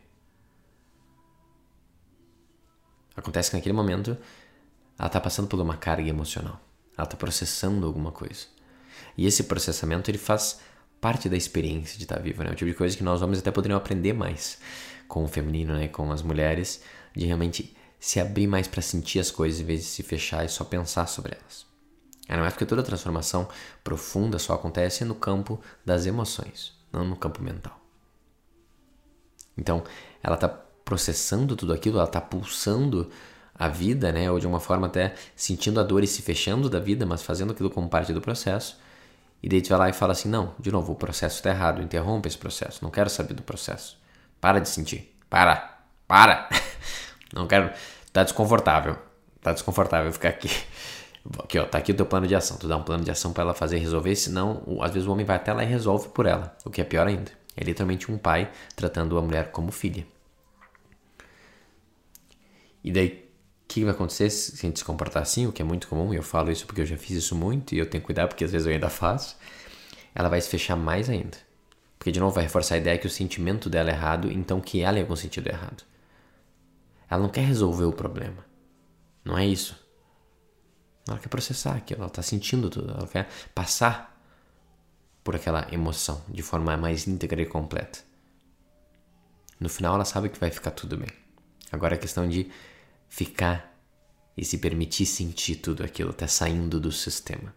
Acontece 3.15 3.51
que 3.51 3.55
naquele 3.55 3.73
momento 3.73 4.17
ela 5.01 5.09
tá 5.09 5.19
passando 5.19 5.47
por 5.47 5.59
uma 5.59 5.75
carga 5.75 6.07
emocional. 6.07 6.61
Ela 6.95 7.07
tá 7.07 7.17
processando 7.17 7.87
alguma 7.87 8.11
coisa. 8.11 8.45
E 9.17 9.25
esse 9.25 9.45
processamento 9.45 10.11
ele 10.11 10.19
faz 10.19 10.59
parte 11.01 11.27
da 11.27 11.35
experiência 11.35 11.97
de 11.97 12.03
estar 12.03 12.17
tá 12.17 12.21
viva, 12.21 12.43
né? 12.43 12.51
É 12.51 12.53
o 12.53 12.55
tipo 12.55 12.69
de 12.69 12.77
coisa 12.77 12.95
que 12.95 13.03
nós 13.03 13.19
homens 13.23 13.39
até 13.39 13.49
poderiam 13.49 13.77
aprender 13.79 14.13
mais 14.13 14.59
com 15.07 15.23
o 15.23 15.27
feminino, 15.27 15.73
né, 15.73 15.87
com 15.87 16.11
as 16.11 16.21
mulheres, 16.21 16.83
de 17.15 17.25
realmente 17.25 17.75
se 17.99 18.19
abrir 18.19 18.45
mais 18.45 18.67
para 18.67 18.83
sentir 18.83 19.17
as 19.17 19.31
coisas 19.31 19.59
em 19.59 19.65
vez 19.65 19.79
de 19.79 19.87
se 19.87 20.03
fechar 20.03 20.45
e 20.45 20.49
só 20.49 20.63
pensar 20.63 21.07
sobre 21.07 21.33
elas. 21.33 21.65
Ainda 22.29 22.43
mais 22.43 22.53
porque 22.53 22.67
toda 22.67 22.83
transformação 22.83 23.49
profunda 23.83 24.37
só 24.37 24.53
acontece 24.53 25.03
no 25.03 25.15
campo 25.15 25.59
das 25.83 26.05
emoções, 26.05 26.73
não 26.93 27.03
no 27.03 27.15
campo 27.15 27.41
mental. 27.41 27.81
Então, 29.57 29.83
ela 30.21 30.35
está 30.35 30.47
processando 30.47 31.55
tudo 31.55 31.73
aquilo, 31.73 31.97
ela 31.97 32.05
está 32.05 32.21
pulsando 32.21 33.09
a 33.61 33.67
vida, 33.67 34.11
né? 34.11 34.31
Ou 34.31 34.39
de 34.39 34.47
uma 34.47 34.59
forma 34.59 34.87
até 34.87 35.13
sentindo 35.35 35.79
a 35.79 35.83
dor 35.83 36.03
e 36.03 36.07
se 36.07 36.23
fechando 36.23 36.67
da 36.67 36.79
vida, 36.79 37.05
mas 37.05 37.21
fazendo 37.21 37.51
aquilo 37.51 37.69
como 37.69 37.87
parte 37.87 38.11
do 38.11 38.19
processo. 38.19 38.79
E 39.43 39.47
daí 39.47 39.61
tu 39.61 39.69
vai 39.69 39.77
lá 39.77 39.89
e 39.89 39.93
fala 39.93 40.13
assim: 40.13 40.27
não, 40.27 40.55
de 40.59 40.71
novo, 40.71 40.93
o 40.93 40.95
processo 40.95 41.35
está 41.35 41.51
errado, 41.51 41.79
interrompe 41.79 42.27
esse 42.27 42.37
processo, 42.37 42.83
não 42.83 42.89
quero 42.89 43.07
saber 43.07 43.35
do 43.35 43.43
processo. 43.43 43.99
Para 44.39 44.59
de 44.59 44.67
sentir. 44.67 45.15
Para! 45.29 45.79
Para! 46.07 46.49
Não 47.31 47.47
quero. 47.47 47.71
Tá 48.11 48.23
desconfortável. 48.23 48.97
Tá 49.39 49.53
desconfortável 49.53 50.11
ficar 50.11 50.29
aqui. 50.29 50.49
Aqui, 51.43 51.59
ó, 51.59 51.65
tá 51.65 51.77
aqui 51.77 51.91
o 51.91 51.95
teu 51.95 52.05
plano 52.07 52.25
de 52.25 52.33
ação. 52.35 52.57
Tu 52.57 52.67
dá 52.67 52.75
um 52.75 52.81
plano 52.81 53.03
de 53.03 53.11
ação 53.11 53.31
para 53.31 53.43
ela 53.43 53.53
fazer 53.53 53.77
resolver, 53.77 54.15
senão, 54.15 54.63
às 54.81 54.91
vezes 54.91 55.07
o 55.07 55.11
homem 55.11 55.23
vai 55.23 55.35
até 55.35 55.53
lá 55.53 55.63
e 55.63 55.67
resolve 55.67 56.09
por 56.09 56.25
ela, 56.25 56.57
o 56.65 56.71
que 56.71 56.81
é 56.81 56.83
pior 56.83 57.05
ainda. 57.05 57.31
É 57.55 57.63
literalmente 57.63 58.11
um 58.11 58.17
pai 58.17 58.51
tratando 58.75 59.15
a 59.19 59.21
mulher 59.21 59.51
como 59.51 59.71
filha. 59.71 60.03
E 62.83 62.91
daí, 62.91 63.30
que 63.71 63.85
vai 63.85 63.93
acontecer 63.93 64.29
se 64.29 64.53
a 64.53 64.67
gente 64.67 64.79
se 64.79 64.85
comportar 64.85 65.23
assim, 65.23 65.47
o 65.47 65.51
que 65.53 65.61
é 65.61 65.65
muito 65.65 65.87
comum, 65.87 66.13
e 66.13 66.17
eu 66.17 66.23
falo 66.23 66.51
isso 66.51 66.65
porque 66.65 66.81
eu 66.81 66.85
já 66.85 66.97
fiz 66.97 67.11
isso 67.11 67.33
muito 67.33 67.73
e 67.73 67.77
eu 67.77 67.89
tenho 67.89 68.01
que 68.01 68.05
cuidar 68.05 68.27
porque 68.27 68.43
às 68.43 68.51
vezes 68.51 68.67
eu 68.67 68.73
ainda 68.73 68.89
faço. 68.89 69.37
Ela 70.13 70.27
vai 70.27 70.41
se 70.41 70.49
fechar 70.49 70.75
mais 70.75 71.09
ainda. 71.09 71.37
Porque, 71.97 72.11
de 72.11 72.19
novo, 72.19 72.35
vai 72.35 72.43
reforçar 72.43 72.75
a 72.75 72.77
ideia 72.79 72.97
que 72.97 73.07
o 73.07 73.09
sentimento 73.09 73.69
dela 73.69 73.89
é 73.89 73.93
errado, 73.93 74.29
então 74.29 74.59
que 74.59 74.81
ela 74.81 74.97
em 74.97 75.03
algum 75.03 75.15
sentido 75.15 75.47
é 75.47 75.51
errado. 75.51 75.85
Ela 77.09 77.21
não 77.21 77.29
quer 77.29 77.45
resolver 77.45 77.85
o 77.85 77.93
problema. 77.93 78.45
Não 79.23 79.37
é 79.37 79.45
isso. 79.45 79.73
Ela 81.07 81.17
quer 81.17 81.29
processar 81.29 81.75
aquilo, 81.75 82.01
ela 82.01 82.07
está 82.07 82.21
sentindo 82.21 82.69
tudo, 82.69 82.91
ela 82.91 83.07
quer 83.07 83.29
passar 83.55 84.21
por 85.23 85.33
aquela 85.33 85.65
emoção 85.71 86.21
de 86.27 86.41
forma 86.41 86.75
mais 86.75 87.07
íntegra 87.07 87.41
e 87.41 87.45
completa. 87.45 87.99
No 89.57 89.69
final, 89.69 89.95
ela 89.95 90.05
sabe 90.05 90.27
que 90.27 90.39
vai 90.39 90.51
ficar 90.51 90.71
tudo 90.71 90.97
bem. 90.97 91.09
Agora 91.71 91.95
a 91.95 91.97
questão 91.97 92.27
de 92.27 92.51
ficar 93.11 93.77
e 94.37 94.45
se 94.45 94.57
permitir 94.57 95.05
sentir 95.05 95.57
tudo 95.57 95.83
aquilo, 95.83 96.11
até 96.11 96.25
saindo 96.25 96.79
do 96.79 96.91
sistema. 96.93 97.53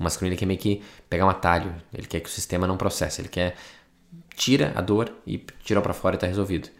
O 0.00 0.02
masculino 0.02 0.34
quer 0.34 0.46
meio 0.46 0.58
que 0.58 0.82
pegar 1.08 1.26
um 1.26 1.28
atalho, 1.28 1.72
ele 1.92 2.06
quer 2.06 2.20
que 2.20 2.28
o 2.28 2.32
sistema 2.32 2.66
não 2.66 2.78
processe, 2.78 3.20
ele 3.20 3.28
quer 3.28 3.54
tira 4.34 4.72
a 4.74 4.80
dor 4.80 5.12
e 5.26 5.38
tirou 5.62 5.82
para 5.82 5.92
fora 5.92 6.16
e 6.16 6.18
tá 6.18 6.26
resolvido. 6.26 6.70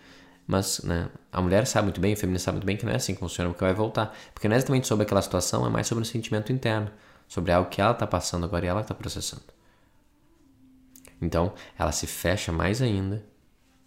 Mas 0.47 0.81
né, 0.81 1.11
a 1.31 1.41
mulher 1.41 1.67
sabe 1.67 1.85
muito 1.85 2.01
bem, 2.01 2.15
o 2.15 2.17
feminino 2.17 2.41
sabe 2.41 2.57
muito 2.57 2.67
bem 2.67 2.77
que 2.79 2.85
não 2.85 2.93
é 2.93 2.97
assim 2.97 3.13
que 3.15 3.21
funciona, 3.21 3.51
porque 3.51 3.65
vai 3.65 3.75
voltar. 3.75 4.17
Porque 4.33 4.49
não 4.49 4.55
é 4.55 4.57
exatamente 4.57 4.87
sobre 4.87 5.05
aquela 5.05 5.23
situação, 5.23 5.67
é 5.67 5.71
mais 5.71 5.87
sobre 5.87 6.03
um 6.03 6.05
sentimento 6.05 6.51
interno, 6.51 6.91
sobre 7.29 7.53
algo 7.53 7.69
que 7.69 7.81
ela 7.81 7.93
está 7.93 8.07
passando 8.07 8.45
agora 8.45 8.65
e 8.65 8.69
ela 8.69 8.81
está 8.81 8.95
processando. 8.95 9.45
Então, 11.21 11.53
ela 11.79 11.93
se 11.93 12.07
fecha 12.07 12.51
mais 12.51 12.83
ainda 12.83 13.25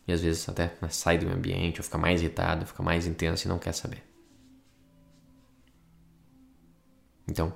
e 0.08 0.14
às 0.14 0.22
vezes 0.22 0.48
até 0.48 0.74
né, 0.82 0.90
sai 0.90 1.18
do 1.18 1.28
ambiente, 1.30 1.80
ou 1.80 1.84
fica 1.84 1.98
mais 1.98 2.22
irritada, 2.22 2.66
fica 2.66 2.82
mais 2.82 3.06
intensa 3.06 3.48
e 3.48 3.50
não 3.50 3.60
quer 3.60 3.74
saber. 3.74 4.04
Então, 7.28 7.54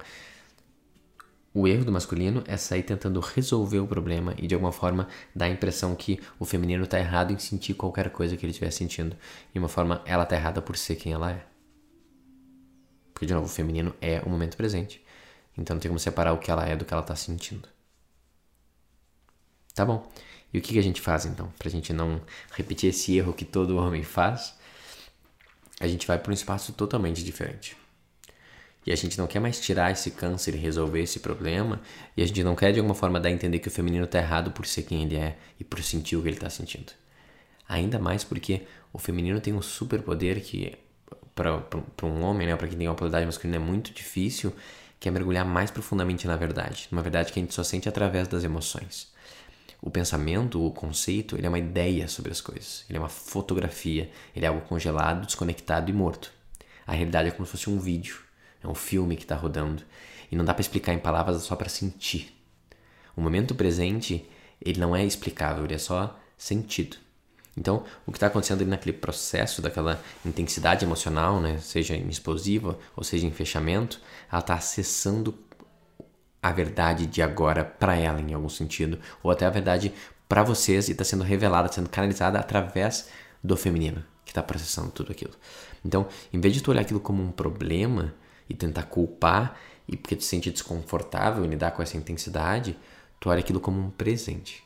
o 1.54 1.68
erro 1.68 1.86
do 1.86 1.92
masculino 1.92 2.44
é 2.48 2.56
sair 2.58 2.84
tentando 2.84 3.20
resolver 3.20 3.80
o 3.80 3.88
problema 3.88 4.34
e 4.38 4.48
de 4.48 4.56
alguma 4.56 4.72
forma 4.72 5.08
dar 5.36 5.46
a 5.46 5.50
impressão 5.50 5.96
que 5.96 6.20
o 6.40 6.46
feminino 6.46 6.84
está 6.84 7.00
errado 7.00 7.32
em 7.32 7.40
sentir 7.40 7.74
qualquer 7.74 8.10
coisa 8.10 8.38
que 8.38 8.46
ele 8.46 8.52
estiver 8.52 8.72
sentindo. 8.72 9.16
E 9.54 9.60
uma 9.60 9.68
forma, 9.68 10.02
ela 10.06 10.24
está 10.24 10.36
errada 10.36 10.62
por 10.62 10.78
ser 10.78 10.96
quem 10.96 11.14
ela 11.14 11.32
é. 11.32 11.46
Porque, 13.14 13.26
de 13.26 13.34
novo, 13.34 13.48
o 13.48 13.50
feminino 13.50 13.94
é 14.02 14.22
o 14.22 14.30
momento 14.30 14.56
presente. 14.58 15.04
Então 15.58 15.76
não 15.76 15.82
tem 15.82 15.90
como 15.90 16.00
separar 16.00 16.34
o 16.34 16.38
que 16.38 16.50
ela 16.50 16.66
é 16.66 16.76
do 16.76 16.86
que 16.86 16.94
ela 16.94 17.02
está 17.02 17.16
sentindo. 17.16 17.68
Tá 19.76 19.86
bom. 19.86 20.10
E 20.54 20.58
o 20.58 20.62
que, 20.62 20.74
que 20.74 20.80
a 20.80 20.84
gente 20.84 21.00
faz 21.00 21.26
então? 21.26 21.52
Pra 21.58 21.70
gente 21.70 21.94
não 21.94 22.22
repetir 22.54 22.90
esse 22.90 23.18
erro 23.18 23.34
que 23.34 23.46
todo 23.46 23.78
homem 23.78 24.04
faz, 24.04 24.54
a 25.80 25.88
gente 25.88 26.06
vai 26.06 26.20
para 26.20 26.32
um 26.32 26.34
espaço 26.34 26.74
totalmente 26.74 27.24
diferente. 27.24 27.76
E 28.86 28.92
a 28.92 28.96
gente 28.96 29.18
não 29.18 29.28
quer 29.28 29.40
mais 29.40 29.60
tirar 29.60 29.92
esse 29.92 30.12
câncer 30.12 30.56
e 30.56 30.58
resolver 30.58 31.02
esse 31.02 31.20
problema. 31.20 31.80
E 32.18 32.24
a 32.24 32.26
gente 32.26 32.44
não 32.44 32.56
quer 32.56 32.72
de 32.72 32.80
alguma 32.80 32.96
forma 32.96 33.20
dar 33.20 33.30
a 33.30 33.32
entender 33.32 33.60
que 33.60 33.68
o 33.68 33.72
feminino 33.72 34.06
está 34.06 34.20
errado 34.20 34.52
por 34.52 34.66
ser 34.66 34.84
quem 34.84 35.04
ele 35.04 35.16
é 35.16 35.38
e 35.60 35.64
por 35.64 35.82
sentir 35.84 36.16
o 36.16 36.22
que 36.22 36.28
ele 36.28 36.38
está 36.38 36.50
sentindo. 36.50 36.92
Ainda 37.70 38.00
mais 38.00 38.24
porque 38.24 38.64
o 38.92 38.98
feminino 38.98 39.40
tem 39.40 39.54
um 39.54 39.62
superpoder 39.62 40.42
que 40.42 40.78
para 41.34 41.64
um 42.04 42.24
homem, 42.24 42.48
né, 42.48 42.56
para 42.56 42.68
quem 42.68 42.78
tem 42.78 42.88
uma 42.88 42.96
polaridade 42.96 43.26
masculina 43.26 43.58
é 43.58 43.60
muito 43.60 43.94
difícil, 43.94 44.54
que 45.00 45.08
é 45.08 45.12
mergulhar 45.12 45.46
mais 45.46 45.72
profundamente 45.72 46.28
na 46.28 46.36
verdade, 46.36 46.88
uma 46.92 47.02
verdade 47.02 47.32
que 47.32 47.40
a 47.40 47.42
gente 47.42 47.54
só 47.54 47.64
sente 47.64 47.88
através 47.88 48.28
das 48.28 48.44
emoções. 48.44 49.11
O 49.82 49.90
pensamento, 49.90 50.64
o 50.64 50.72
conceito, 50.72 51.36
ele 51.36 51.48
é 51.48 51.50
uma 51.50 51.60
ideia 51.60 52.08
sobre 52.08 52.32
as 52.32 52.40
coisas, 52.40 52.86
ele 52.88 52.98
é 52.98 53.02
uma 53.02 53.10
fotografia, 53.10 54.12
ele 54.36 54.46
é 54.46 54.48
algo 54.48 54.62
congelado, 54.62 55.26
desconectado 55.26 55.90
e 55.90 55.94
morto. 55.94 56.32
A 56.86 56.94
realidade 56.94 57.30
é 57.30 57.32
como 57.32 57.46
se 57.46 57.52
fosse 57.54 57.70
um 57.70 57.80
vídeo 57.80 58.22
é 58.64 58.68
um 58.68 58.76
filme 58.76 59.16
que 59.16 59.24
está 59.24 59.36
rodando. 59.36 59.84
E 60.32 60.36
não 60.36 60.46
dá 60.46 60.54
para 60.54 60.62
explicar 60.62 60.94
em 60.94 61.00
palavras, 61.00 61.38
é 61.38 61.40
só 61.40 61.56
para 61.56 61.70
sentir. 61.70 62.36
O 63.16 63.22
momento 63.22 63.56
presente, 63.56 64.26
ele 64.64 64.80
não 64.80 64.96
é 64.96 65.04
explicável, 65.04 65.66
ele 65.66 65.74
é 65.74 65.80
só 65.80 66.18
sentido. 66.38 66.98
Então, 67.58 67.84
o 68.06 68.12
que 68.12 68.18
está 68.18 68.28
acontecendo 68.28 68.62
ali 68.62 68.70
naquele 68.70 68.96
processo 68.96 69.62
daquela 69.62 70.02
intensidade 70.26 70.86
emocional, 70.86 71.42
né, 71.42 71.58
seja 71.58 71.98
em 71.98 72.08
explosiva 72.08 72.80
ou 72.96 73.04
seja 73.04 73.28
em 73.28 73.32
fechamento, 73.32 74.00
ela 74.32 74.40
está 74.40 74.54
acessando 74.54 75.38
a 76.42 76.52
verdade 76.52 77.06
de 77.06 77.22
agora 77.22 77.64
para 77.64 77.96
ela 77.96 78.20
em 78.20 78.34
algum 78.34 78.50
sentido, 78.50 79.00
ou 79.22 79.32
até 79.32 79.46
a 79.46 79.50
verdade 79.50 79.94
para 80.28 80.44
vocês 80.44 80.88
e 80.88 80.94
está 80.94 81.04
sendo 81.04 81.24
revelada, 81.24 81.72
sendo 81.72 81.90
canalizada 81.90 82.40
através 82.40 83.10
do 83.44 83.56
feminino 83.58 84.04
que 84.24 84.32
está 84.32 84.42
processando 84.42 84.92
tudo 84.92 85.12
aquilo. 85.12 85.34
Então, 85.84 86.08
em 86.32 86.40
vez 86.40 86.54
de 86.54 86.62
tu 86.62 86.72
olhar 86.72 86.82
aquilo 86.82 87.00
como 87.00 87.22
um 87.22 87.32
problema, 87.32 88.14
e 88.52 88.54
tentar 88.54 88.84
culpar 88.84 89.58
e 89.88 89.98
porque 89.98 90.16
te 90.16 90.24
sente 90.24 90.52
desconfortável 90.52 91.44
em 91.44 91.48
lidar 91.48 91.72
com 91.72 91.82
essa 91.82 91.98
intensidade, 91.98 92.78
tu 93.20 93.30
olha 93.30 93.40
aquilo 93.40 93.60
como 93.60 93.80
um 93.80 93.90
presente. 93.90 94.64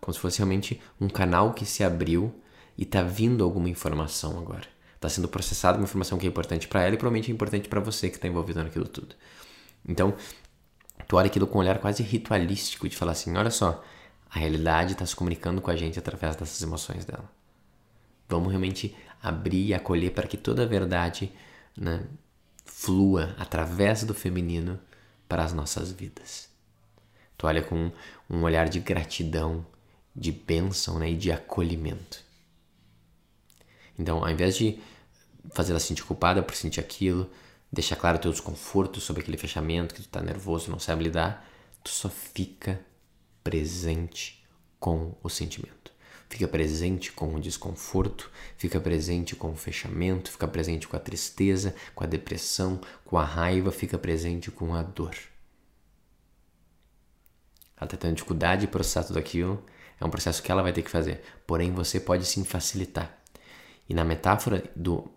Como 0.00 0.14
se 0.14 0.20
fosse 0.20 0.38
realmente 0.38 0.80
um 1.00 1.08
canal 1.08 1.52
que 1.52 1.66
se 1.66 1.84
abriu 1.84 2.32
e 2.76 2.84
tá 2.84 3.02
vindo 3.02 3.44
alguma 3.44 3.68
informação 3.68 4.38
agora. 4.38 4.66
Tá 5.00 5.08
sendo 5.08 5.28
processada 5.28 5.78
uma 5.78 5.84
informação 5.84 6.18
que 6.18 6.26
é 6.26 6.28
importante 6.28 6.66
para 6.66 6.82
ela 6.82 6.94
e 6.94 6.98
provavelmente 6.98 7.30
é 7.30 7.34
importante 7.34 7.68
para 7.68 7.80
você 7.80 8.08
que 8.08 8.16
está 8.16 8.26
envolvido 8.26 8.62
naquilo 8.62 8.86
tudo. 8.86 9.14
Então, 9.86 10.16
tu 11.06 11.16
olha 11.16 11.26
aquilo 11.26 11.46
com 11.46 11.58
um 11.58 11.60
olhar 11.60 11.78
quase 11.78 12.02
ritualístico 12.02 12.88
de 12.88 12.96
falar 12.96 13.12
assim: 13.12 13.36
olha 13.36 13.50
só, 13.50 13.82
a 14.30 14.38
realidade 14.38 14.92
está 14.92 15.04
se 15.06 15.16
comunicando 15.16 15.60
com 15.60 15.70
a 15.70 15.76
gente 15.76 15.98
através 15.98 16.36
dessas 16.36 16.60
emoções 16.62 17.04
dela. 17.04 17.30
Vamos 18.28 18.48
realmente 18.50 18.94
abrir 19.22 19.66
e 19.66 19.74
acolher 19.74 20.10
para 20.10 20.28
que 20.28 20.36
toda 20.36 20.62
a 20.62 20.66
verdade 20.66 21.32
né, 21.76 22.04
flua 22.64 23.34
através 23.38 24.04
do 24.04 24.14
feminino 24.14 24.78
para 25.28 25.44
as 25.44 25.52
nossas 25.52 25.90
vidas. 25.90 26.48
Tu 27.36 27.46
olha 27.46 27.62
com 27.62 27.90
um 28.28 28.42
olhar 28.42 28.68
de 28.68 28.80
gratidão, 28.80 29.64
de 30.14 30.32
bênção 30.32 30.98
né, 30.98 31.10
e 31.10 31.16
de 31.16 31.30
acolhimento. 31.30 32.22
Então, 33.98 34.18
ao 34.18 34.30
invés 34.30 34.56
de 34.56 34.78
fazer 35.50 35.72
ela 35.72 35.80
sentir 35.80 36.04
culpada 36.04 36.42
por 36.42 36.54
sentir 36.54 36.80
aquilo, 36.80 37.30
deixar 37.72 37.96
claro 37.96 38.18
o 38.18 38.20
teu 38.20 38.30
desconforto 38.30 39.00
sobre 39.00 39.22
aquele 39.22 39.36
fechamento, 39.36 39.94
que 39.94 40.02
tu 40.02 40.08
tá 40.08 40.20
nervoso, 40.20 40.70
não 40.70 40.78
sabe 40.78 41.04
lidar, 41.04 41.48
tu 41.82 41.90
só 41.90 42.08
fica 42.08 42.80
presente 43.44 44.44
com 44.78 45.14
o 45.22 45.28
sentimento. 45.28 45.92
Fica 46.28 46.46
presente 46.46 47.10
com 47.10 47.34
o 47.34 47.40
desconforto, 47.40 48.30
fica 48.56 48.78
presente 48.78 49.34
com 49.34 49.50
o 49.50 49.56
fechamento, 49.56 50.30
fica 50.30 50.46
presente 50.46 50.86
com 50.86 50.94
a 50.94 51.00
tristeza, 51.00 51.74
com 51.94 52.04
a 52.04 52.06
depressão, 52.06 52.80
com 53.04 53.16
a 53.16 53.24
raiva, 53.24 53.72
fica 53.72 53.96
presente 53.96 54.50
com 54.50 54.74
a 54.74 54.82
dor. 54.82 55.14
Ela 57.76 57.86
está 57.86 57.96
tendo 57.96 58.14
dificuldade 58.14 58.62
de 58.62 58.66
processar 58.66 59.04
tudo 59.04 59.18
aquilo, 59.18 59.64
é 59.98 60.04
um 60.04 60.10
processo 60.10 60.42
que 60.42 60.52
ela 60.52 60.62
vai 60.62 60.72
ter 60.72 60.82
que 60.82 60.90
fazer, 60.90 61.22
porém 61.46 61.72
você 61.72 61.98
pode 61.98 62.26
sim 62.26 62.44
facilitar. 62.44 63.18
E 63.88 63.94
na 63.94 64.04
metáfora 64.04 64.70
do 64.76 65.10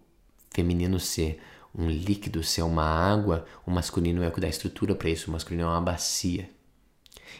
feminino 0.50 0.98
ser 1.00 1.42
um 1.74 1.90
líquido, 1.90 2.44
ser 2.44 2.64
uma 2.64 2.84
água, 2.84 3.46
o 3.66 3.72
masculino 3.72 4.24
é 4.24 4.28
o 4.28 4.32
que 4.32 4.42
dá 4.42 4.48
estrutura 4.48 4.94
para 4.96 5.10
isso, 5.10 5.30
o 5.30 5.34
masculino 5.34 5.64
é 5.64 5.68
uma 5.68 5.82
bacia. 5.82 6.50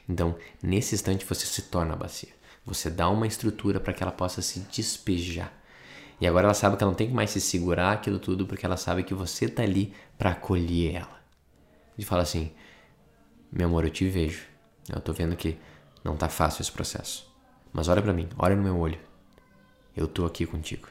Então, 0.08 0.36
nesse 0.62 0.96
instante 0.96 1.26
você 1.26 1.46
se 1.46 1.64
torna 1.64 1.94
a 1.94 1.98
bacia. 1.98 2.30
Você 2.66 2.90
dá 2.90 3.10
uma 3.10 3.28
estrutura 3.28 3.80
para 3.80 3.94
que 3.94 4.04
ela 4.04 4.12
possa 4.12 4.42
se 4.42 4.60
despejar. 4.72 5.52
E 6.20 6.28
agora 6.28 6.46
ela 6.46 6.54
sabe 6.54 6.78
que 6.78 6.84
ela 6.84 6.92
não 6.92 6.98
tem 6.98 7.08
que 7.08 7.14
mais 7.14 7.32
se 7.32 7.42
segurar 7.42 7.94
aquilo 7.94 8.20
tudo, 8.20 8.46
porque 8.46 8.66
ela 8.66 8.78
sabe 8.78 9.04
que 9.04 9.14
você 9.14 9.48
tá 9.50 9.64
ali 9.64 9.94
para 10.18 10.32
acolher 10.32 10.96
ela. 10.96 11.20
E 11.98 12.06
fala 12.06 12.22
assim: 12.22 12.52
"Meu 13.52 13.68
amor, 13.68 13.84
eu 13.84 13.90
te 13.90 14.08
vejo. 14.08 14.46
Eu 14.88 15.02
tô 15.02 15.14
vendo 15.14 15.36
que 15.36 15.58
não 16.04 16.16
tá 16.16 16.30
fácil 16.30 16.62
esse 16.62 16.72
processo. 16.72 17.28
Mas 17.74 17.88
olha 17.88 18.02
para 18.02 18.14
mim, 18.14 18.30
olha 18.38 18.56
no 18.56 18.64
meu 18.64 18.78
olho. 18.78 19.00
Eu 19.96 20.08
tô 20.08 20.26
aqui 20.26 20.46
contigo. 20.46 20.88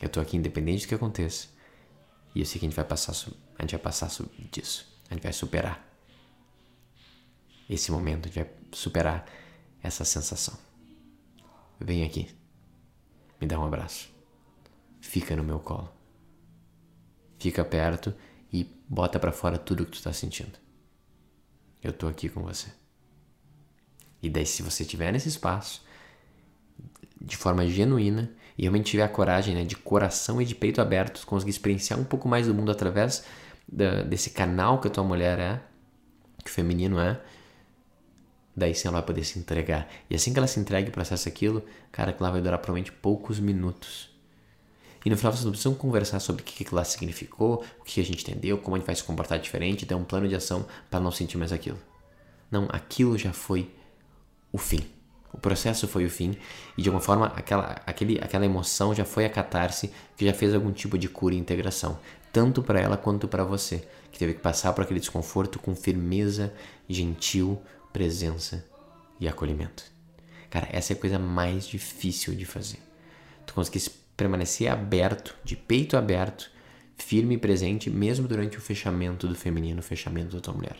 Eu 0.00 0.08
tô 0.08 0.20
aqui 0.20 0.36
independente 0.36 0.84
do 0.84 0.88
que 0.88 0.94
aconteça. 0.94 1.48
E 2.38 2.40
eu 2.40 2.46
sei 2.46 2.60
que 2.60 2.66
a 2.66 2.68
gente 2.68 2.76
vai 2.76 2.84
passar, 2.84 3.10
a 3.58 3.62
gente 3.62 3.72
vai 3.72 3.80
passar 3.80 4.08
disso. 4.52 4.86
A 5.10 5.14
gente 5.14 5.24
vai 5.24 5.32
superar 5.32 5.84
esse 7.68 7.90
momento, 7.90 8.26
a 8.26 8.28
gente 8.28 8.44
vai 8.44 8.54
superar 8.70 9.26
essa 9.82 10.04
sensação. 10.04 10.56
Vem 11.80 12.04
aqui. 12.04 12.32
Me 13.40 13.46
dá 13.48 13.58
um 13.58 13.64
abraço. 13.64 14.08
Fica 15.00 15.34
no 15.34 15.42
meu 15.42 15.58
colo. 15.58 15.92
Fica 17.40 17.64
perto 17.64 18.14
e 18.52 18.62
bota 18.88 19.18
para 19.18 19.32
fora 19.32 19.58
tudo 19.58 19.84
que 19.84 19.98
tu 19.98 20.02
tá 20.04 20.12
sentindo. 20.12 20.56
Eu 21.82 21.92
tô 21.92 22.06
aqui 22.06 22.28
com 22.28 22.44
você. 22.44 22.68
E 24.22 24.30
daí, 24.30 24.46
se 24.46 24.62
você 24.62 24.84
tiver 24.84 25.10
nesse 25.10 25.28
espaço, 25.28 25.84
de 27.20 27.36
forma 27.36 27.66
genuína, 27.66 28.30
e 28.56 28.62
realmente 28.62 28.90
tiver 28.90 29.04
a 29.04 29.08
coragem, 29.08 29.54
né, 29.54 29.64
de 29.64 29.76
coração 29.76 30.42
e 30.42 30.44
de 30.44 30.54
peito 30.54 30.80
aberto, 30.80 31.24
conseguir 31.26 31.50
experienciar 31.50 31.98
um 31.98 32.04
pouco 32.04 32.28
mais 32.28 32.46
do 32.46 32.54
mundo 32.54 32.70
através 32.70 33.24
da, 33.70 34.02
desse 34.02 34.30
canal 34.30 34.80
que 34.80 34.88
a 34.88 34.90
tua 34.90 35.04
mulher 35.04 35.38
é, 35.38 35.60
que 36.42 36.50
o 36.50 36.52
feminino 36.52 36.98
é, 36.98 37.20
daí 38.56 38.74
sim 38.74 38.88
ela 38.88 38.98
vai 38.98 39.06
poder 39.06 39.24
se 39.24 39.38
entregar. 39.38 39.88
E 40.10 40.16
assim 40.16 40.32
que 40.32 40.38
ela 40.38 40.48
se 40.48 40.58
entrega 40.58 40.88
e 40.88 40.90
processa 40.90 41.28
aquilo, 41.28 41.62
cara, 41.92 42.10
aquilo 42.10 42.26
lá 42.26 42.32
vai 42.32 42.40
durar 42.40 42.58
provavelmente 42.58 42.92
poucos 42.92 43.38
minutos. 43.38 44.10
E 45.04 45.10
no 45.10 45.16
final 45.16 45.32
vocês 45.32 45.44
não 45.44 45.52
precisam 45.52 45.74
conversar 45.74 46.18
sobre 46.18 46.42
o 46.42 46.44
que 46.44 46.64
aquilo 46.64 46.76
lá 46.76 46.84
significou, 46.84 47.64
o 47.78 47.84
que 47.84 48.00
a 48.00 48.04
gente 48.04 48.22
entendeu, 48.22 48.58
como 48.58 48.74
a 48.74 48.78
gente 48.78 48.86
vai 48.86 48.96
se 48.96 49.04
comportar 49.04 49.38
diferente, 49.38 49.86
ter 49.86 49.94
um 49.94 50.04
plano 50.04 50.28
de 50.28 50.34
ação 50.34 50.66
para 50.90 50.98
não 50.98 51.12
sentir 51.12 51.38
mais 51.38 51.52
aquilo. 51.52 51.78
Não, 52.50 52.66
aquilo 52.70 53.16
já 53.16 53.32
foi 53.32 53.70
o 54.52 54.58
fim. 54.58 54.97
O 55.32 55.38
processo 55.38 55.86
foi 55.86 56.06
o 56.06 56.10
fim 56.10 56.36
e 56.76 56.82
de 56.82 56.88
alguma 56.88 57.02
forma 57.02 57.26
aquela, 57.26 57.80
aquele, 57.86 58.18
aquela 58.18 58.46
emoção 58.46 58.94
já 58.94 59.04
foi 59.04 59.24
a 59.24 59.30
catarse 59.30 59.92
que 60.16 60.24
já 60.24 60.32
fez 60.32 60.54
algum 60.54 60.72
tipo 60.72 60.96
de 60.96 61.08
cura 61.08 61.34
e 61.34 61.38
integração, 61.38 61.98
tanto 62.32 62.62
para 62.62 62.80
ela 62.80 62.96
quanto 62.96 63.28
para 63.28 63.44
você, 63.44 63.86
que 64.10 64.18
teve 64.18 64.34
que 64.34 64.40
passar 64.40 64.72
por 64.72 64.82
aquele 64.82 65.00
desconforto 65.00 65.58
com 65.58 65.74
firmeza, 65.74 66.52
gentil, 66.88 67.60
presença 67.92 68.64
e 69.20 69.28
acolhimento. 69.28 69.84
Cara, 70.50 70.68
essa 70.72 70.92
é 70.92 70.96
a 70.96 70.98
coisa 70.98 71.18
mais 71.18 71.66
difícil 71.66 72.34
de 72.34 72.44
fazer. 72.44 72.78
tu 73.44 73.52
conseguisse 73.54 73.90
permanecer 74.16 74.70
aberto, 74.70 75.36
de 75.44 75.56
peito 75.56 75.96
aberto, 75.96 76.50
firme 76.96 77.36
e 77.36 77.38
presente, 77.38 77.88
mesmo 77.88 78.26
durante 78.26 78.58
o 78.58 78.60
fechamento 78.60 79.28
do 79.28 79.34
feminino, 79.34 79.80
o 79.80 79.82
fechamento 79.82 80.34
da 80.34 80.42
tua 80.42 80.54
mulher. 80.54 80.76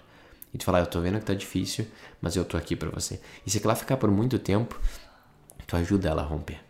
E 0.52 0.59
tu 0.59 0.64
falar, 0.64 0.81
eu 0.81 0.87
tô 0.87 1.00
vendo 1.00 1.19
que 1.19 1.26
tá 1.26 1.35
difícil, 1.35 1.87
mas 2.21 2.37
eu 2.37 2.45
tô 2.45 2.57
aqui 2.57 2.75
para 2.75 2.90
você. 2.90 3.21
E 3.47 3.50
se 3.50 3.61
ela 3.62 3.75
ficar 3.75 3.97
por 3.97 4.11
muito 4.11 4.38
tempo, 4.38 4.81
tu 5.67 5.76
ajuda 5.76 6.09
ela 6.09 6.23
a 6.23 6.25
romper. 6.25 6.61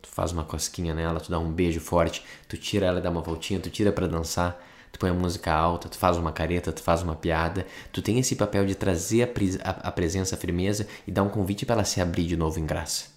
Tu 0.00 0.08
faz 0.08 0.32
uma 0.32 0.44
cosquinha 0.44 0.94
nela, 0.94 1.20
tu 1.20 1.30
dá 1.30 1.38
um 1.38 1.52
beijo 1.52 1.80
forte, 1.80 2.24
tu 2.48 2.56
tira 2.56 2.86
ela, 2.86 3.00
dá 3.00 3.10
uma 3.10 3.20
voltinha, 3.20 3.60
tu 3.60 3.68
tira 3.68 3.92
para 3.92 4.06
dançar, 4.06 4.62
tu 4.90 4.98
põe 4.98 5.10
a 5.10 5.14
música 5.14 5.52
alta, 5.52 5.88
tu 5.88 5.98
faz 5.98 6.16
uma 6.16 6.32
careta, 6.32 6.72
tu 6.72 6.82
faz 6.82 7.02
uma 7.02 7.14
piada. 7.14 7.66
Tu 7.92 8.00
tem 8.00 8.18
esse 8.18 8.36
papel 8.36 8.64
de 8.64 8.74
trazer 8.74 9.22
a, 9.22 9.68
a, 9.68 9.88
a 9.88 9.92
presença, 9.92 10.34
a 10.34 10.38
firmeza 10.38 10.86
e 11.06 11.12
dar 11.12 11.22
um 11.22 11.28
convite 11.28 11.66
para 11.66 11.74
ela 11.74 11.84
se 11.84 12.00
abrir 12.00 12.26
de 12.26 12.36
novo 12.36 12.58
em 12.58 12.66
graça. 12.66 13.12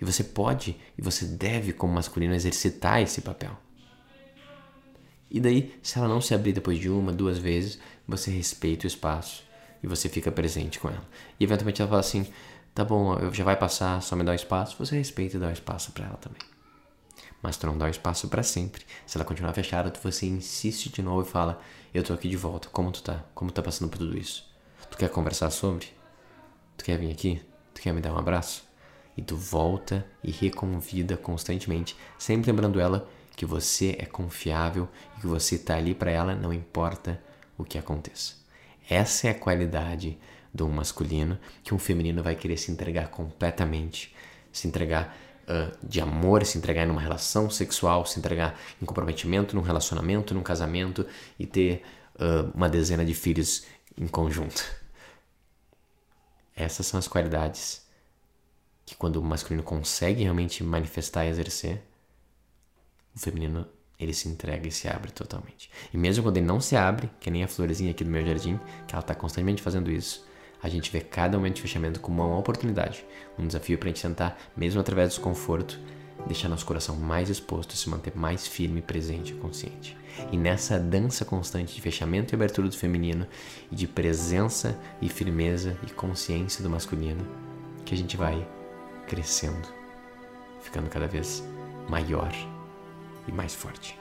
E 0.00 0.04
você 0.04 0.24
pode 0.24 0.76
e 0.96 1.02
você 1.02 1.26
deve, 1.26 1.74
como 1.74 1.92
masculino, 1.92 2.34
exercitar 2.34 3.02
esse 3.02 3.20
papel. 3.20 3.56
E 5.30 5.40
daí, 5.40 5.78
se 5.82 5.98
ela 5.98 6.08
não 6.08 6.20
se 6.20 6.34
abrir 6.34 6.52
depois 6.52 6.78
de 6.78 6.88
uma, 6.88 7.12
duas 7.12 7.38
vezes, 7.38 7.78
você 8.06 8.30
respeita 8.30 8.84
o 8.84 8.88
espaço 8.88 9.44
e 9.82 9.86
você 9.86 10.08
fica 10.08 10.32
presente 10.32 10.80
com 10.80 10.88
ela. 10.88 11.04
E 11.38 11.44
eventualmente 11.44 11.80
ela 11.80 11.88
fala 11.88 12.00
assim: 12.00 12.26
tá 12.74 12.84
bom, 12.84 13.32
já 13.32 13.44
vai 13.44 13.56
passar, 13.56 14.02
só 14.02 14.16
me 14.16 14.24
dá 14.24 14.32
um 14.32 14.34
espaço. 14.34 14.76
Você 14.78 14.96
respeita 14.96 15.36
e 15.36 15.40
dá 15.40 15.46
um 15.46 15.52
espaço 15.52 15.92
para 15.92 16.06
ela 16.06 16.16
também. 16.16 16.42
Mas 17.42 17.56
tu 17.56 17.66
não 17.66 17.78
dá 17.78 17.86
um 17.86 17.90
espaço 17.90 18.28
para 18.28 18.42
sempre. 18.42 18.84
Se 19.06 19.16
ela 19.16 19.24
continuar 19.24 19.52
fechada, 19.52 19.92
você 20.02 20.26
insiste 20.26 20.90
de 20.90 21.02
novo 21.02 21.22
e 21.22 21.30
fala: 21.30 21.60
eu 21.94 22.02
tô 22.02 22.12
aqui 22.12 22.28
de 22.28 22.36
volta. 22.36 22.68
Como 22.68 22.90
tu 22.90 23.02
tá? 23.02 23.24
Como 23.34 23.50
tu 23.50 23.54
tá 23.54 23.62
passando 23.62 23.88
por 23.88 23.98
tudo 23.98 24.18
isso? 24.18 24.48
Tu 24.90 24.98
quer 24.98 25.08
conversar 25.08 25.50
sobre? 25.50 25.86
Tu 26.76 26.84
quer 26.84 26.98
vir 26.98 27.10
aqui? 27.10 27.40
Tu 27.72 27.80
quer 27.82 27.92
me 27.92 28.00
dar 28.00 28.12
um 28.12 28.18
abraço? 28.18 28.68
E 29.16 29.22
tu 29.22 29.36
volta 29.36 30.06
e 30.22 30.30
reconvida 30.30 31.16
constantemente, 31.16 31.96
sempre 32.18 32.50
lembrando 32.50 32.80
ela 32.80 33.08
que 33.40 33.46
você 33.46 33.96
é 33.98 34.04
confiável 34.04 34.86
e 35.16 35.20
que 35.22 35.26
você 35.26 35.54
está 35.54 35.74
ali 35.74 35.94
para 35.94 36.10
ela, 36.10 36.34
não 36.34 36.52
importa 36.52 37.18
o 37.56 37.64
que 37.64 37.78
aconteça. 37.78 38.34
Essa 38.86 39.28
é 39.28 39.30
a 39.30 39.34
qualidade 39.34 40.18
do 40.52 40.68
masculino 40.68 41.38
que 41.64 41.74
um 41.74 41.78
feminino 41.78 42.22
vai 42.22 42.36
querer 42.36 42.58
se 42.58 42.70
entregar 42.70 43.08
completamente, 43.08 44.14
se 44.52 44.68
entregar 44.68 45.16
uh, 45.48 45.74
de 45.82 46.02
amor, 46.02 46.44
se 46.44 46.58
entregar 46.58 46.86
em 46.86 46.90
uma 46.90 47.00
relação 47.00 47.48
sexual, 47.48 48.04
se 48.04 48.18
entregar 48.18 48.60
em 48.78 48.84
comprometimento, 48.84 49.56
num 49.56 49.62
relacionamento, 49.62 50.34
num 50.34 50.42
casamento 50.42 51.06
e 51.38 51.46
ter 51.46 51.82
uh, 52.16 52.54
uma 52.54 52.68
dezena 52.68 53.06
de 53.06 53.14
filhos 53.14 53.64
em 53.96 54.06
conjunto. 54.06 54.62
Essas 56.54 56.84
são 56.84 56.98
as 56.98 57.08
qualidades 57.08 57.86
que 58.84 58.94
quando 58.94 59.16
o 59.16 59.24
masculino 59.24 59.62
consegue 59.62 60.24
realmente 60.24 60.62
manifestar 60.62 61.24
e 61.24 61.30
exercer, 61.30 61.88
o 63.14 63.18
feminino 63.18 63.66
ele 63.98 64.14
se 64.14 64.28
entrega 64.28 64.66
e 64.66 64.72
se 64.72 64.88
abre 64.88 65.12
totalmente. 65.12 65.70
E 65.92 65.98
mesmo 65.98 66.22
quando 66.22 66.38
ele 66.38 66.46
não 66.46 66.60
se 66.60 66.74
abre, 66.74 67.10
que 67.20 67.30
nem 67.30 67.44
a 67.44 67.48
florzinha 67.48 67.90
aqui 67.90 68.02
do 68.02 68.10
meu 68.10 68.24
jardim, 68.24 68.58
que 68.86 68.94
ela 68.94 69.02
está 69.02 69.14
constantemente 69.14 69.60
fazendo 69.60 69.90
isso, 69.90 70.26
a 70.62 70.68
gente 70.68 70.90
vê 70.90 71.00
cada 71.00 71.36
momento 71.36 71.56
de 71.56 71.62
fechamento 71.62 72.00
como 72.00 72.24
uma 72.24 72.38
oportunidade, 72.38 73.04
um 73.38 73.46
desafio 73.46 73.78
para 73.78 73.88
a 73.88 73.92
gente 73.92 74.02
tentar, 74.02 74.38
mesmo 74.56 74.80
através 74.80 75.08
do 75.08 75.12
desconforto, 75.12 75.78
deixar 76.26 76.48
nosso 76.48 76.66
coração 76.66 76.96
mais 76.96 77.30
exposto, 77.30 77.76
se 77.76 77.88
manter 77.88 78.14
mais 78.16 78.46
firme, 78.46 78.82
presente 78.82 79.32
e 79.32 79.36
consciente. 79.36 79.96
E 80.30 80.36
nessa 80.36 80.78
dança 80.78 81.24
constante 81.24 81.74
de 81.74 81.80
fechamento 81.80 82.34
e 82.34 82.36
abertura 82.36 82.68
do 82.68 82.76
feminino, 82.76 83.26
e 83.70 83.74
de 83.74 83.86
presença 83.86 84.78
e 85.00 85.08
firmeza 85.08 85.76
e 85.86 85.90
consciência 85.90 86.62
do 86.62 86.70
masculino, 86.70 87.26
que 87.84 87.94
a 87.94 87.96
gente 87.96 88.16
vai 88.16 88.46
crescendo, 89.06 89.68
ficando 90.60 90.90
cada 90.90 91.06
vez 91.06 91.42
maior 91.88 92.30
e 93.26 93.32
mais 93.32 93.54
forte. 93.54 93.98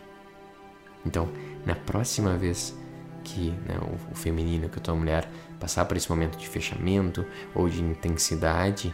Então, 1.05 1.29
na 1.65 1.75
próxima 1.75 2.37
vez 2.37 2.77
que 3.23 3.51
né, 3.51 3.77
o, 4.11 4.15
feminino, 4.15 4.69
que 4.69 4.79
a 4.79 4.81
tua 4.81 4.95
mulher 4.95 5.29
passar 5.59 5.85
por 5.85 5.97
esse 5.97 6.09
momento 6.09 6.37
de 6.37 6.47
fechamento 6.47 7.25
ou 7.53 7.69
de 7.69 7.81
intensidade, 7.81 8.93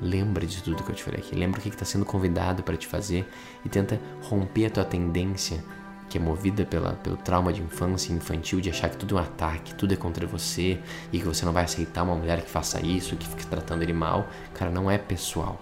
lembra 0.00 0.46
de 0.46 0.62
tudo 0.62 0.82
que 0.82 0.90
eu 0.90 0.94
te 0.94 1.02
falei 1.02 1.20
aqui. 1.20 1.34
Lembra 1.34 1.60
o 1.60 1.62
que 1.62 1.68
está 1.68 1.84
sendo 1.84 2.04
convidado 2.04 2.62
para 2.62 2.76
te 2.76 2.86
fazer 2.86 3.28
e 3.64 3.68
tenta 3.68 4.00
romper 4.22 4.66
a 4.66 4.70
tua 4.70 4.84
tendência 4.84 5.62
que 6.08 6.18
é 6.18 6.20
movida 6.20 6.64
pela, 6.64 6.92
pelo 6.94 7.16
trauma 7.16 7.52
de 7.52 7.62
infância 7.62 8.12
infantil 8.12 8.60
de 8.60 8.70
achar 8.70 8.88
que 8.88 8.96
tudo 8.96 9.16
é 9.16 9.20
um 9.20 9.24
ataque, 9.24 9.74
tudo 9.74 9.94
é 9.94 9.96
contra 9.96 10.26
você 10.26 10.80
e 11.12 11.18
que 11.18 11.24
você 11.24 11.44
não 11.44 11.52
vai 11.52 11.64
aceitar 11.64 12.02
uma 12.02 12.14
mulher 12.14 12.42
que 12.42 12.50
faça 12.50 12.80
isso, 12.80 13.16
que 13.16 13.26
fique 13.26 13.46
tratando 13.46 13.82
ele 13.82 13.92
mal. 13.92 14.28
Cara, 14.52 14.70
não 14.70 14.90
é 14.90 14.98
pessoal. 14.98 15.60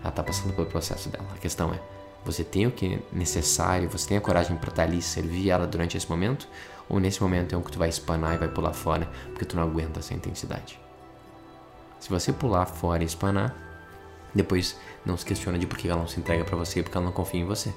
Ela 0.00 0.08
está 0.08 0.22
passando 0.22 0.54
pelo 0.54 0.66
processo 0.68 1.08
dela. 1.08 1.26
A 1.34 1.38
questão 1.38 1.74
é, 1.74 1.80
você 2.24 2.44
tem 2.44 2.66
o 2.66 2.70
que 2.70 2.94
é 2.94 3.16
necessário, 3.16 3.88
você 3.88 4.08
tem 4.08 4.18
a 4.18 4.20
coragem 4.20 4.56
para 4.56 4.70
estar 4.70 4.82
tá 4.82 4.88
ali 4.88 4.98
e 4.98 5.02
servir 5.02 5.50
ela 5.50 5.66
durante 5.66 5.96
esse 5.96 6.08
momento? 6.08 6.48
Ou 6.88 6.98
nesse 6.98 7.22
momento 7.22 7.54
é 7.54 7.58
um 7.58 7.62
que 7.62 7.70
tu 7.70 7.78
vai 7.78 7.88
espanar 7.88 8.34
e 8.34 8.38
vai 8.38 8.48
pular 8.48 8.72
fora 8.72 9.08
porque 9.30 9.44
tu 9.44 9.56
não 9.56 9.62
aguenta 9.62 10.00
essa 10.00 10.14
intensidade? 10.14 10.80
Se 12.00 12.08
você 12.10 12.32
pular 12.32 12.66
fora 12.66 13.02
e 13.02 13.06
espanar, 13.06 13.54
depois 14.34 14.76
não 15.04 15.16
se 15.16 15.24
questiona 15.24 15.58
de 15.58 15.66
por 15.66 15.76
que 15.76 15.88
ela 15.88 16.00
não 16.00 16.08
se 16.08 16.20
entrega 16.20 16.44
para 16.44 16.56
você 16.56 16.82
porque 16.82 16.96
ela 16.96 17.06
não 17.06 17.12
confia 17.12 17.40
em 17.40 17.44
você. 17.44 17.72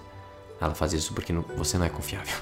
Ela 0.59 0.75
faz 0.75 0.93
isso 0.93 1.13
porque 1.13 1.33
não, 1.33 1.41
você 1.57 1.77
não 1.77 1.85
é 1.85 1.89
confiável. 1.89 2.37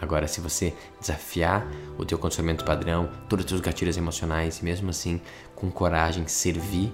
Agora, 0.00 0.26
se 0.26 0.40
você 0.40 0.74
desafiar 0.98 1.66
o 1.98 2.06
teu 2.06 2.18
condicionamento 2.18 2.64
padrão, 2.64 3.10
todos 3.28 3.44
os 3.44 3.48
teus 3.50 3.60
gatilhos 3.60 3.96
emocionais 3.96 4.58
e 4.58 4.64
mesmo 4.64 4.88
assim 4.88 5.20
com 5.54 5.70
coragem 5.70 6.26
servir 6.26 6.92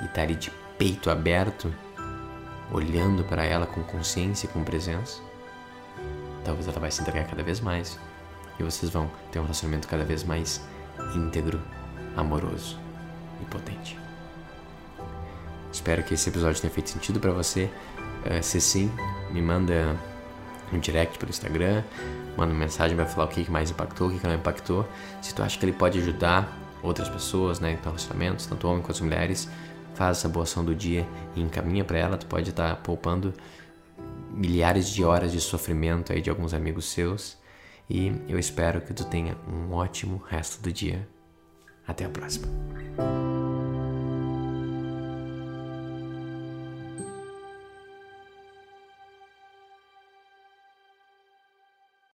e 0.00 0.04
estar 0.04 0.14
tá 0.14 0.22
ali 0.22 0.36
de 0.36 0.50
peito 0.78 1.10
aberto, 1.10 1.74
olhando 2.72 3.24
para 3.24 3.44
ela 3.44 3.66
com 3.66 3.82
consciência 3.82 4.46
e 4.46 4.48
com 4.50 4.62
presença, 4.62 5.20
talvez 6.44 6.68
ela 6.68 6.78
vai 6.78 6.90
se 6.90 7.00
entregar 7.02 7.26
cada 7.26 7.42
vez 7.42 7.60
mais 7.60 7.98
e 8.58 8.62
vocês 8.62 8.90
vão 8.90 9.10
ter 9.32 9.38
um 9.38 9.42
relacionamento 9.42 9.88
cada 9.88 10.04
vez 10.04 10.22
mais 10.22 10.60
íntegro, 11.14 11.60
amoroso 12.16 12.78
e 13.40 13.44
potente. 13.46 13.98
Espero 15.72 16.02
que 16.02 16.14
esse 16.14 16.28
episódio 16.28 16.60
tenha 16.60 16.72
feito 16.72 16.90
sentido 16.90 17.20
para 17.20 17.30
você. 17.30 17.70
Uh, 18.24 18.42
se 18.42 18.60
sim, 18.60 18.92
me 19.30 19.40
manda 19.40 19.96
um 20.72 20.78
direct 20.78 21.18
pelo 21.18 21.30
Instagram, 21.30 21.82
manda 22.36 22.52
uma 22.52 22.58
mensagem 22.58 22.96
para 22.96 23.06
falar 23.06 23.26
o 23.26 23.28
que 23.28 23.50
mais 23.50 23.70
impactou, 23.70 24.08
o 24.08 24.18
que 24.18 24.26
não 24.26 24.34
impactou. 24.34 24.86
Se 25.22 25.34
tu 25.34 25.42
acha 25.42 25.58
que 25.58 25.64
ele 25.64 25.72
pode 25.72 25.98
ajudar 25.98 26.56
outras 26.82 27.08
pessoas, 27.08 27.60
né, 27.60 27.72
em 27.72 27.78
relacionamentos, 27.82 28.46
tanto 28.46 28.66
homens 28.66 28.84
quanto 28.84 29.04
mulheres, 29.04 29.48
faz 30.00 30.16
essa 30.16 30.30
boa 30.30 30.44
ação 30.44 30.64
do 30.64 30.74
dia 30.74 31.06
e 31.36 31.42
encaminha 31.42 31.84
para 31.84 31.98
ela, 31.98 32.16
tu 32.16 32.24
pode 32.24 32.48
estar 32.48 32.70
tá 32.70 32.74
poupando 32.74 33.34
milhares 34.30 34.88
de 34.88 35.04
horas 35.04 35.30
de 35.30 35.38
sofrimento 35.42 36.10
aí 36.10 36.22
de 36.22 36.30
alguns 36.30 36.54
amigos 36.54 36.86
seus. 36.86 37.36
E 37.88 38.10
eu 38.26 38.38
espero 38.38 38.80
que 38.80 38.94
tu 38.94 39.04
tenha 39.04 39.36
um 39.46 39.74
ótimo 39.74 40.16
resto 40.26 40.62
do 40.62 40.72
dia. 40.72 41.06
Até 41.86 42.06
a 42.06 42.08
próxima. 42.08 42.48